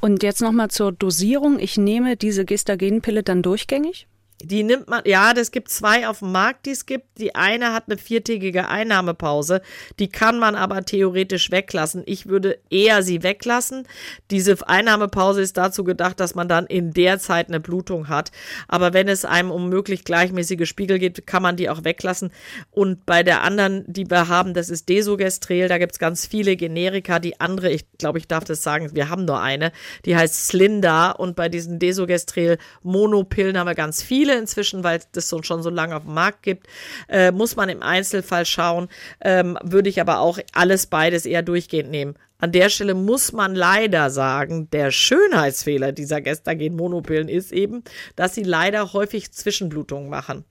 [0.00, 1.58] Und jetzt nochmal zur Dosierung.
[1.58, 4.06] Ich nehme diese Gestagenpille dann durchgängig?
[4.42, 7.18] Die nimmt man, ja, das gibt zwei auf dem Markt, die es gibt.
[7.18, 9.60] Die eine hat eine viertägige Einnahmepause.
[9.98, 12.02] Die kann man aber theoretisch weglassen.
[12.06, 13.86] Ich würde eher sie weglassen.
[14.30, 18.32] Diese Einnahmepause ist dazu gedacht, dass man dann in der Zeit eine Blutung hat.
[18.66, 22.32] Aber wenn es einem um möglich gleichmäßige Spiegel geht, kann man die auch weglassen.
[22.70, 25.68] Und bei der anderen, die wir haben, das ist Desogestrel.
[25.68, 27.18] Da gibt es ganz viele Generika.
[27.18, 29.70] Die andere, ich glaube, ich darf das sagen, wir haben nur eine.
[30.06, 31.10] Die heißt Slinda.
[31.10, 35.96] Und bei diesen Desogestrel-Monopillen haben wir ganz viele viele inzwischen, weil das schon so lange
[35.96, 36.66] auf dem Markt gibt.
[37.08, 38.88] Äh, muss man im Einzelfall schauen.
[39.20, 42.14] Ähm, würde ich aber auch alles beides eher durchgehend nehmen.
[42.38, 47.84] An der Stelle muss man leider sagen, der Schönheitsfehler dieser Gestagen-Monopillen ist eben,
[48.16, 50.44] dass sie leider häufig Zwischenblutungen machen.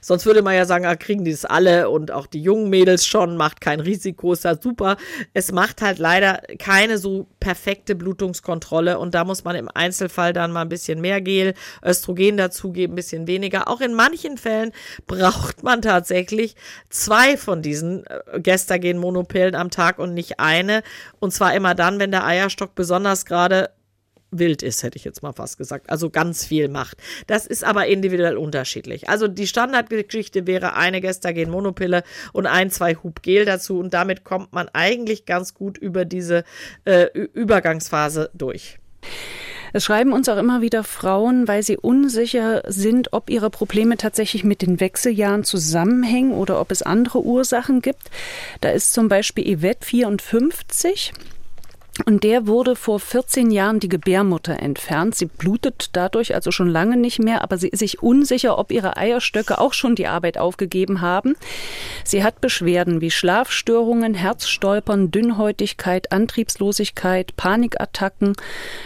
[0.00, 3.06] Sonst würde man ja sagen, ah, kriegen die es alle und auch die jungen Mädels
[3.06, 4.96] schon, macht kein Risiko, ist ja super.
[5.32, 10.52] Es macht halt leider keine so perfekte Blutungskontrolle und da muss man im Einzelfall dann
[10.52, 11.54] mal ein bisschen mehr Gel,
[11.84, 13.68] Östrogen dazugeben, ein bisschen weniger.
[13.68, 14.72] Auch in manchen Fällen
[15.06, 16.56] braucht man tatsächlich
[16.90, 20.82] zwei von diesen äh, Gestagen-Monopillen am Tag und nicht eine.
[21.20, 23.70] Und zwar immer dann, wenn der Eierstock besonders gerade
[24.32, 25.88] wild ist, hätte ich jetzt mal fast gesagt.
[25.90, 26.98] Also ganz viel macht.
[27.26, 29.08] Das ist aber individuell unterschiedlich.
[29.08, 32.02] Also die Standardgeschichte wäre eine Gestagen-Monopille
[32.32, 36.44] und ein, zwei Hub Gel dazu und damit kommt man eigentlich ganz gut über diese
[36.84, 38.78] äh, Übergangsphase durch.
[39.74, 44.44] Es schreiben uns auch immer wieder Frauen, weil sie unsicher sind, ob ihre Probleme tatsächlich
[44.44, 48.10] mit den Wechseljahren zusammenhängen oder ob es andere Ursachen gibt.
[48.60, 51.12] Da ist zum Beispiel Yvette 54.
[52.06, 55.14] Und der wurde vor 14 Jahren die Gebärmutter entfernt.
[55.14, 58.96] Sie blutet dadurch also schon lange nicht mehr, aber sie ist sich unsicher, ob ihre
[58.96, 61.36] Eierstöcke auch schon die Arbeit aufgegeben haben.
[62.02, 68.32] Sie hat Beschwerden wie Schlafstörungen, Herzstolpern, Dünnhäutigkeit, Antriebslosigkeit, Panikattacken,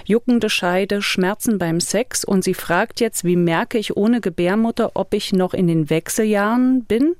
[0.04, 5.14] juckende Scheide, Schmerzen beim Sex und sie fragt jetzt, wie merke ich ohne Gebärmutter, ob
[5.14, 7.14] ich noch in den Wechseljahren bin?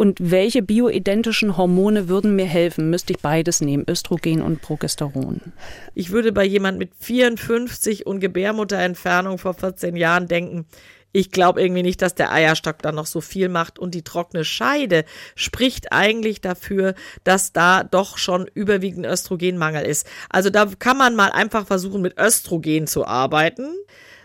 [0.00, 2.88] Und welche bioidentischen Hormone würden mir helfen?
[2.88, 5.52] Müsste ich beides nehmen, Östrogen und Progesteron?
[5.94, 10.64] Ich würde bei jemand mit 54 und Gebärmutterentfernung vor 14 Jahren denken,
[11.12, 14.42] ich glaube irgendwie nicht, dass der Eierstock da noch so viel macht und die trockene
[14.42, 20.06] Scheide spricht eigentlich dafür, dass da doch schon überwiegend Östrogenmangel ist.
[20.30, 23.68] Also da kann man mal einfach versuchen, mit Östrogen zu arbeiten.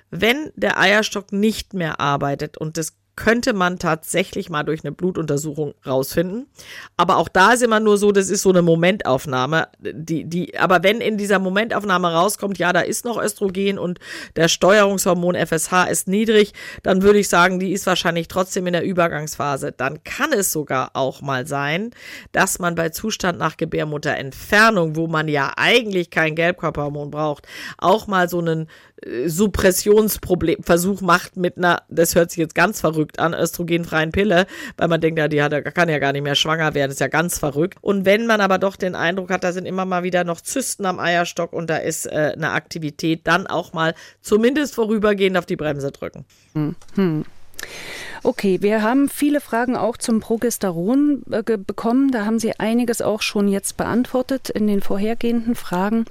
[0.09, 5.73] Wenn der Eierstock nicht mehr arbeitet und das könnte man tatsächlich mal durch eine Blutuntersuchung
[5.85, 6.47] rausfinden.
[6.97, 9.67] Aber auch da ist immer nur so, das ist so eine Momentaufnahme.
[9.79, 13.99] Die, die, aber wenn in dieser Momentaufnahme rauskommt, ja, da ist noch Östrogen und
[14.35, 16.53] der Steuerungshormon FSH ist niedrig,
[16.83, 19.71] dann würde ich sagen, die ist wahrscheinlich trotzdem in der Übergangsphase.
[19.71, 21.91] Dann kann es sogar auch mal sein,
[22.31, 27.47] dass man bei Zustand nach Gebärmutterentfernung, wo man ja eigentlich kein Gelbkörperhormon braucht,
[27.77, 28.67] auch mal so einen
[29.25, 34.87] Suppressionsproblem, Versuch macht mit einer, das hört sich jetzt ganz verrückt an, östrogenfreien Pille, weil
[34.87, 37.37] man denkt, ja, die hat, kann ja gar nicht mehr schwanger werden, ist ja ganz
[37.37, 37.77] verrückt.
[37.81, 40.85] Und wenn man aber doch den Eindruck hat, da sind immer mal wieder noch Zysten
[40.85, 45.57] am Eierstock und da ist äh, eine Aktivität, dann auch mal zumindest vorübergehend auf die
[45.57, 46.25] Bremse drücken.
[46.53, 47.25] Mhm.
[48.25, 52.09] Okay, wir haben viele Fragen auch zum Progesteron äh, bekommen.
[52.09, 56.05] Da haben Sie einiges auch schon jetzt beantwortet in den vorhergehenden Fragen.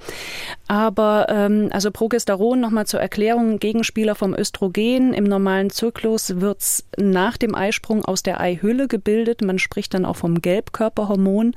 [0.69, 5.13] Aber ähm, also Progesteron nochmal zur Erklärung, Gegenspieler vom Östrogen.
[5.13, 9.41] Im normalen Zyklus wird es nach dem Eisprung aus der Eihülle gebildet.
[9.41, 11.53] Man spricht dann auch vom Gelbkörperhormon.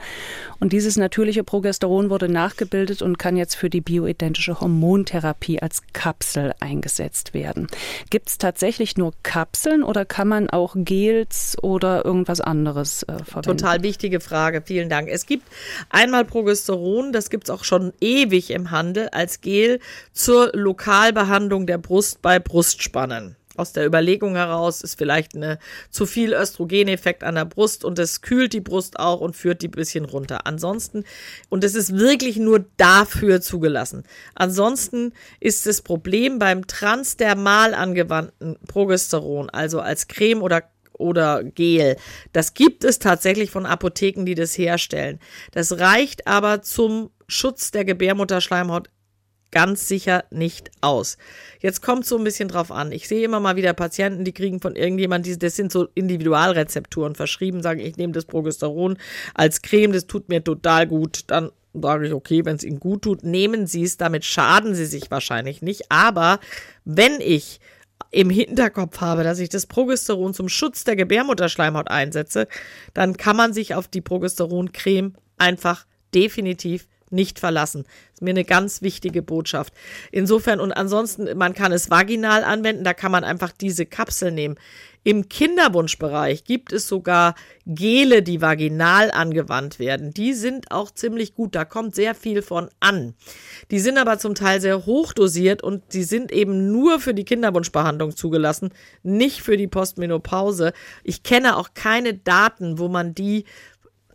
[0.58, 6.52] Und dieses natürliche Progesteron wurde nachgebildet und kann jetzt für die bioidentische Hormontherapie als Kapsel
[6.58, 7.68] eingesetzt werden.
[8.10, 13.58] Gibt es tatsächlich nur Kapseln oder kann man auch Gels oder irgendwas anderes äh, verwenden?
[13.58, 15.08] Total wichtige Frage, vielen Dank.
[15.08, 15.46] Es gibt
[15.90, 19.80] einmal Progesteron, das gibt es auch schon ewig im Handel als Gel
[20.12, 25.58] zur Lokalbehandlung der Brust bei Brustspannen aus der Überlegung heraus ist vielleicht eine
[25.90, 29.68] zu viel Östrogeneffekt an der Brust und es kühlt die Brust auch und führt die
[29.68, 30.46] bisschen runter.
[30.46, 31.04] Ansonsten,
[31.48, 34.04] und es ist wirklich nur dafür zugelassen.
[34.34, 41.96] Ansonsten ist das Problem beim transdermal angewandten Progesteron, also als Creme oder oder Gel.
[42.32, 45.20] Das gibt es tatsächlich von Apotheken, die das herstellen.
[45.52, 48.90] Das reicht aber zum Schutz der Gebärmutterschleimhaut
[49.50, 51.16] ganz sicher nicht aus.
[51.60, 52.92] Jetzt kommt so ein bisschen drauf an.
[52.92, 57.62] Ich sehe immer mal wieder Patienten, die kriegen von irgendjemandem, das sind so Individualrezepturen verschrieben,
[57.62, 58.98] sagen, ich nehme das Progesteron
[59.34, 61.24] als Creme, das tut mir total gut.
[61.28, 64.86] Dann sage ich, okay, wenn es Ihnen gut tut, nehmen Sie es, damit schaden Sie
[64.86, 65.90] sich wahrscheinlich nicht.
[65.90, 66.40] Aber
[66.84, 67.60] wenn ich
[68.10, 72.48] im Hinterkopf habe, dass ich das Progesteron zum Schutz der Gebärmutterschleimhaut einsetze,
[72.94, 77.84] dann kann man sich auf die Progesteroncreme einfach definitiv nicht verlassen.
[77.84, 79.74] Das ist mir eine ganz wichtige Botschaft.
[80.12, 84.56] Insofern und ansonsten, man kann es vaginal anwenden, da kann man einfach diese Kapsel nehmen.
[85.04, 87.34] Im Kinderwunschbereich gibt es sogar
[87.64, 90.12] Gele, die vaginal angewandt werden.
[90.12, 93.14] Die sind auch ziemlich gut, da kommt sehr viel von an.
[93.70, 97.24] Die sind aber zum Teil sehr hoch dosiert und die sind eben nur für die
[97.24, 98.70] Kinderwunschbehandlung zugelassen,
[99.02, 100.72] nicht für die Postmenopause.
[101.04, 103.44] Ich kenne auch keine Daten, wo man die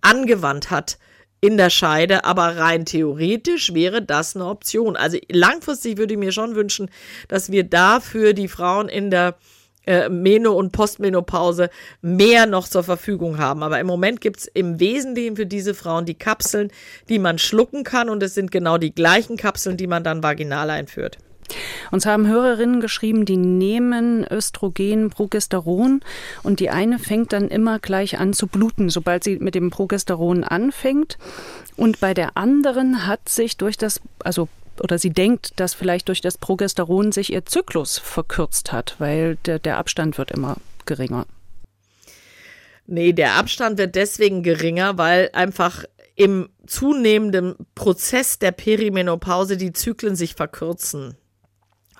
[0.01, 0.99] angewandt hat
[1.43, 4.95] in der Scheide, aber rein theoretisch wäre das eine Option.
[4.95, 6.89] Also langfristig würde ich mir schon wünschen,
[7.27, 9.35] dass wir dafür die Frauen in der
[9.85, 11.69] äh, Meno- und Postmenopause
[12.01, 13.61] mehr noch zur Verfügung haben.
[13.61, 16.71] Aber im Moment gibt es im Wesentlichen für diese Frauen die Kapseln,
[17.09, 20.69] die man schlucken kann und es sind genau die gleichen Kapseln, die man dann vaginal
[20.69, 21.17] einführt.
[21.91, 26.01] Uns haben Hörerinnen geschrieben, die nehmen Östrogen, Progesteron
[26.43, 30.43] und die eine fängt dann immer gleich an zu bluten, sobald sie mit dem Progesteron
[30.43, 31.17] anfängt.
[31.75, 34.47] Und bei der anderen hat sich durch das, also
[34.79, 39.59] oder sie denkt, dass vielleicht durch das Progesteron sich ihr Zyklus verkürzt hat, weil der,
[39.59, 41.27] der Abstand wird immer geringer.
[42.87, 45.83] Nee, der Abstand wird deswegen geringer, weil einfach
[46.15, 51.15] im zunehmenden Prozess der Perimenopause die Zyklen sich verkürzen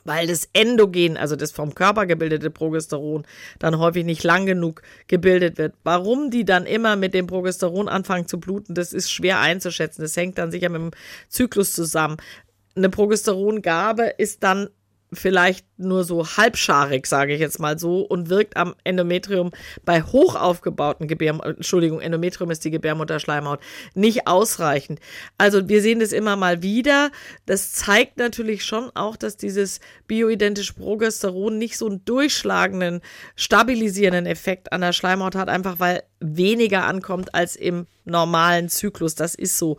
[0.03, 3.25] weil das Endogen, also das vom Körper gebildete Progesteron,
[3.59, 5.73] dann häufig nicht lang genug gebildet wird.
[5.83, 10.01] Warum die dann immer mit dem Progesteron anfangen zu bluten, das ist schwer einzuschätzen.
[10.01, 10.91] Das hängt dann sicher mit dem
[11.29, 12.17] Zyklus zusammen.
[12.75, 14.69] Eine Progesterongabe ist dann
[15.15, 19.51] vielleicht nur so halbscharig, sage ich jetzt mal so, und wirkt am Endometrium
[19.85, 23.59] bei hoch aufgebauten Gebär, Entschuldigung, Endometrium ist die Gebärmutterschleimhaut,
[23.93, 24.99] nicht ausreichend.
[25.37, 27.11] Also wir sehen das immer mal wieder.
[27.45, 33.01] Das zeigt natürlich schon auch, dass dieses bioidentische Progesteron nicht so einen durchschlagenden,
[33.35, 39.15] stabilisierenden Effekt an der Schleimhaut hat, einfach weil weniger ankommt als im normalen Zyklus.
[39.15, 39.77] Das ist so.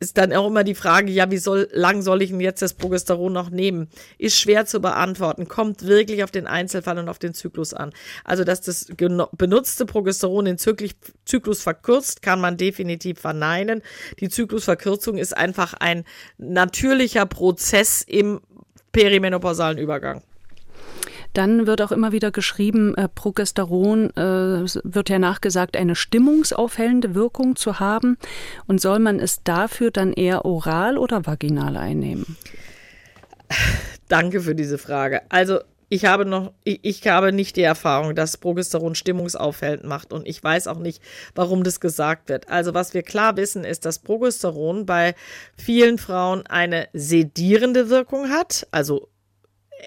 [0.00, 2.74] Ist dann auch immer die Frage, ja, wie soll, lang soll ich denn jetzt das
[2.74, 3.88] Progesteron noch nehmen?
[4.18, 5.48] Ist schwer zu beantworten.
[5.48, 7.92] Kommt wirklich auf den Einzelfall und auf den Zyklus an.
[8.24, 8.88] Also, dass das
[9.32, 13.82] benutzte Progesteron den Zyklus verkürzt, kann man definitiv verneinen.
[14.20, 16.04] Die Zyklusverkürzung ist einfach ein
[16.38, 18.40] natürlicher Prozess im
[18.92, 20.22] perimenopausalen Übergang.
[21.34, 27.56] Dann wird auch immer wieder geschrieben, äh, Progesteron äh, wird ja nachgesagt, eine stimmungsaufhellende Wirkung
[27.56, 28.16] zu haben.
[28.66, 32.36] Und soll man es dafür dann eher oral oder vaginal einnehmen?
[34.08, 35.22] Danke für diese Frage.
[35.28, 40.26] Also ich habe noch, ich, ich, habe nicht die Erfahrung, dass Progesteron stimmungsaufhellend macht und
[40.26, 41.02] ich weiß auch nicht,
[41.34, 42.48] warum das gesagt wird.
[42.48, 45.14] Also was wir klar wissen, ist, dass Progesteron bei
[45.56, 49.08] vielen Frauen eine sedierende Wirkung hat, also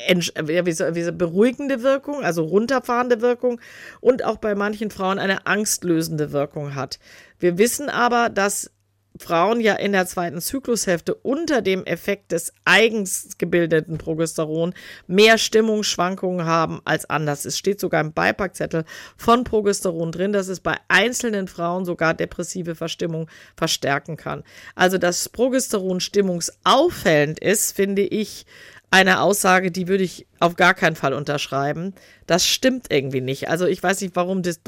[0.05, 3.59] wie so, wie so beruhigende Wirkung, also runterfahrende Wirkung
[3.99, 6.99] und auch bei manchen Frauen eine angstlösende Wirkung hat.
[7.39, 8.71] Wir wissen aber, dass
[9.19, 14.73] Frauen ja in der zweiten Zyklushälfte unter dem Effekt des eigens gebildeten Progesteron
[15.07, 17.45] mehr Stimmungsschwankungen haben als anders.
[17.45, 22.75] Es steht sogar im Beipackzettel von Progesteron drin, dass es bei einzelnen Frauen sogar depressive
[22.75, 24.43] Verstimmung verstärken kann.
[24.75, 28.45] Also, dass Progesteron stimmungsauffällend ist, finde ich
[28.89, 31.93] eine Aussage, die würde ich auf gar keinen Fall unterschreiben.
[32.27, 33.47] Das stimmt irgendwie nicht.
[33.49, 34.59] Also ich weiß nicht, warum das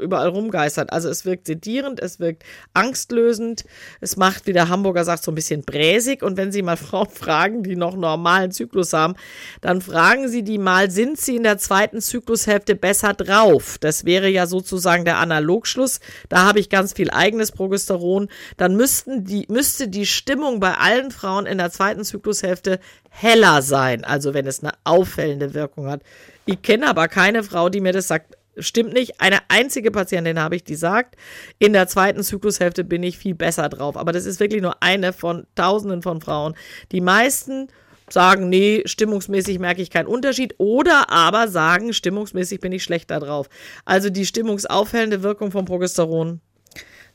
[0.00, 0.92] überall rumgeistert.
[0.92, 2.42] Also es wirkt sedierend, es wirkt
[2.72, 3.64] angstlösend,
[4.00, 6.22] es macht, wie der Hamburger sagt, so ein bisschen bräsig.
[6.22, 9.14] Und wenn Sie mal Frauen fragen, die noch normalen Zyklus haben,
[9.60, 13.76] dann fragen Sie die mal, sind sie in der zweiten Zyklushälfte besser drauf?
[13.78, 16.00] Das wäre ja sozusagen der Analogschluss.
[16.30, 18.28] Da habe ich ganz viel eigenes Progesteron.
[18.56, 22.80] Dann müssten die, müsste die Stimmung bei allen Frauen in der zweiten Zyklushälfte
[23.10, 24.04] heller sein.
[24.04, 26.02] Also wenn es eine Auf auffällende Wirkung hat.
[26.46, 28.36] Ich kenne aber keine Frau, die mir das sagt.
[28.58, 29.18] Stimmt nicht.
[29.18, 31.16] Eine einzige Patientin habe ich, die sagt,
[31.58, 33.96] in der zweiten Zyklushälfte bin ich viel besser drauf.
[33.96, 36.54] Aber das ist wirklich nur eine von Tausenden von Frauen.
[36.92, 37.68] Die meisten
[38.10, 43.48] sagen, nee, stimmungsmäßig merke ich keinen Unterschied oder aber sagen, stimmungsmäßig bin ich schlechter drauf.
[43.86, 46.42] Also die stimmungsaufhellende Wirkung vom Progesteron,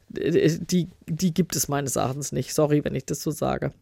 [0.10, 2.52] die, die gibt es meines Erachtens nicht.
[2.52, 3.74] Sorry, wenn ich das so sage.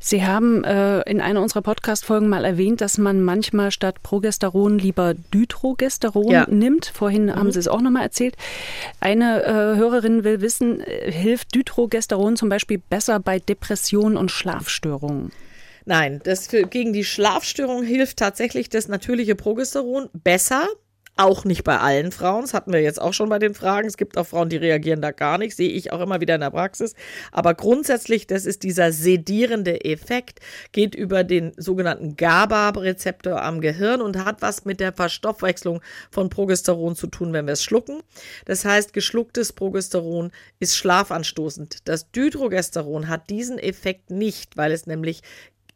[0.00, 5.14] Sie haben äh, in einer unserer Podcast-Folgen mal erwähnt, dass man manchmal statt Progesteron lieber
[5.14, 6.46] Dydrogesteron ja.
[6.48, 6.86] nimmt.
[6.86, 7.36] Vorhin mhm.
[7.36, 8.36] haben Sie es auch nochmal erzählt.
[9.00, 15.32] Eine äh, Hörerin will wissen, äh, hilft Dydrogesteron zum Beispiel besser bei Depressionen und Schlafstörungen?
[15.84, 20.66] Nein, das für, gegen die Schlafstörung hilft tatsächlich das natürliche Progesteron besser.
[21.18, 22.42] Auch nicht bei allen Frauen.
[22.42, 23.88] Das hatten wir jetzt auch schon bei den Fragen.
[23.88, 25.56] Es gibt auch Frauen, die reagieren da gar nicht.
[25.56, 26.94] Sehe ich auch immer wieder in der Praxis.
[27.32, 30.40] Aber grundsätzlich, das ist dieser sedierende Effekt,
[30.72, 35.80] geht über den sogenannten GABA-Rezeptor am Gehirn und hat was mit der Verstoffwechslung
[36.10, 38.02] von Progesteron zu tun, wenn wir es schlucken.
[38.44, 41.88] Das heißt, geschlucktes Progesteron ist schlafanstoßend.
[41.88, 45.22] Das Dydrogesteron hat diesen Effekt nicht, weil es nämlich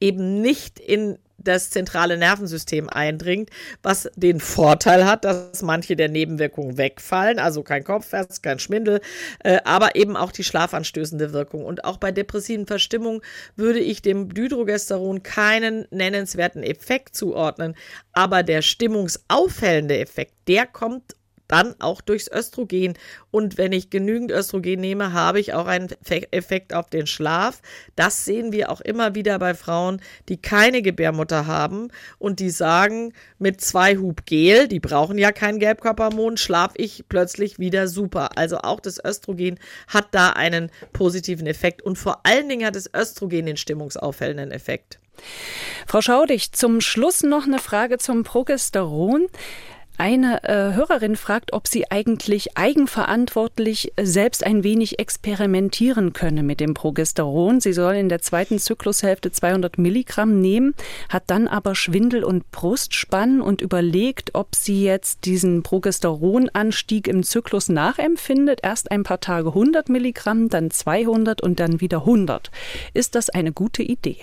[0.01, 3.51] eben nicht in das zentrale Nervensystem eindringt,
[3.83, 9.01] was den Vorteil hat, dass manche der Nebenwirkungen wegfallen, also kein Kopfschmerz, kein Schwindel,
[9.45, 11.65] äh, aber eben auch die schlafanstößende Wirkung.
[11.65, 13.23] Und auch bei depressiven Verstimmungen
[13.57, 17.75] würde ich dem Dydrogesteron keinen nennenswerten Effekt zuordnen,
[18.13, 21.15] aber der stimmungsaufhellende Effekt, der kommt
[21.51, 22.95] dann auch durchs Östrogen.
[23.31, 25.89] Und wenn ich genügend Östrogen nehme, habe ich auch einen
[26.31, 27.61] Effekt auf den Schlaf.
[27.97, 33.13] Das sehen wir auch immer wieder bei Frauen, die keine Gebärmutter haben und die sagen,
[33.39, 38.37] mit zwei Hub Gel, die brauchen ja kein Gelbkörperhormon, schlafe ich plötzlich wieder super.
[38.37, 39.59] Also auch das Östrogen
[39.89, 44.99] hat da einen positiven Effekt und vor allen Dingen hat das Östrogen den stimmungsaufhellenden Effekt.
[45.87, 49.29] Frau Schaudig, zum Schluss noch eine Frage zum Progesteron.
[50.01, 56.73] Eine äh, Hörerin fragt, ob sie eigentlich eigenverantwortlich selbst ein wenig experimentieren könne mit dem
[56.73, 57.61] Progesteron.
[57.61, 60.75] Sie soll in der zweiten Zyklushälfte 200 Milligramm nehmen,
[61.11, 67.69] hat dann aber Schwindel und Brustspannen und überlegt, ob sie jetzt diesen Progesteronanstieg im Zyklus
[67.69, 68.61] nachempfindet.
[68.63, 72.51] Erst ein paar Tage 100 Milligramm, dann 200 und dann wieder 100.
[72.95, 74.17] Ist das eine gute Idee?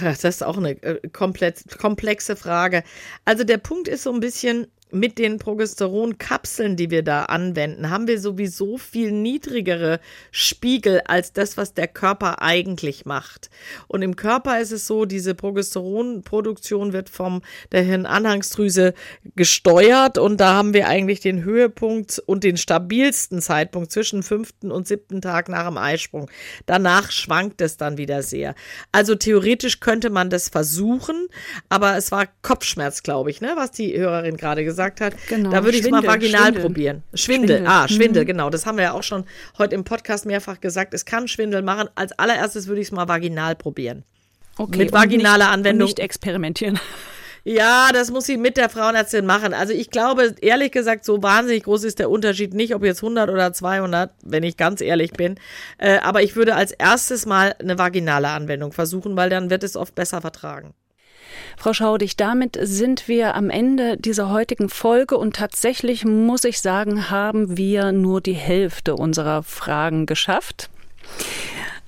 [0.00, 2.84] Das ist auch eine äh, komplett komplexe Frage.
[3.24, 8.06] Also der Punkt ist so ein bisschen, mit den Progesteronkapseln, die wir da anwenden, haben
[8.06, 10.00] wir sowieso viel niedrigere
[10.30, 13.50] Spiegel als das, was der Körper eigentlich macht.
[13.86, 17.42] Und im Körper ist es so, diese Progesteronproduktion wird vom
[17.72, 18.94] der Hirnanhangsdrüse
[19.36, 24.88] gesteuert und da haben wir eigentlich den Höhepunkt und den stabilsten Zeitpunkt zwischen fünften und
[24.88, 26.30] siebten Tag nach dem Eisprung.
[26.66, 28.54] Danach schwankt es dann wieder sehr.
[28.92, 31.28] Also theoretisch könnte man das versuchen,
[31.68, 35.14] aber es war Kopfschmerz, glaube ich, ne, was die Hörerin gerade gesagt gesagt hat.
[35.28, 36.62] Genau, da würde ich es mal vaginal Schwindel.
[36.62, 37.02] probieren.
[37.14, 37.66] Schwindel, Schwindel.
[37.66, 38.26] ah, Schwindel, mhm.
[38.26, 38.50] genau.
[38.50, 39.24] Das haben wir ja auch schon
[39.58, 40.94] heute im Podcast mehrfach gesagt.
[40.94, 41.88] Es kann Schwindel machen.
[41.94, 44.04] Als allererstes würde ich es mal vaginal probieren.
[44.56, 45.86] Okay, mit vaginaler nicht, Anwendung.
[45.86, 46.78] nicht experimentieren.
[47.44, 49.54] Ja, das muss sie mit der Frauenärztin machen.
[49.54, 53.30] Also ich glaube, ehrlich gesagt, so wahnsinnig groß ist der Unterschied nicht, ob jetzt 100
[53.30, 55.36] oder 200, wenn ich ganz ehrlich bin.
[55.78, 59.76] Äh, aber ich würde als erstes mal eine vaginale Anwendung versuchen, weil dann wird es
[59.76, 60.74] oft besser vertragen.
[61.56, 67.10] Frau Schaudig, damit sind wir am Ende dieser heutigen Folge und tatsächlich muss ich sagen,
[67.10, 70.70] haben wir nur die Hälfte unserer Fragen geschafft.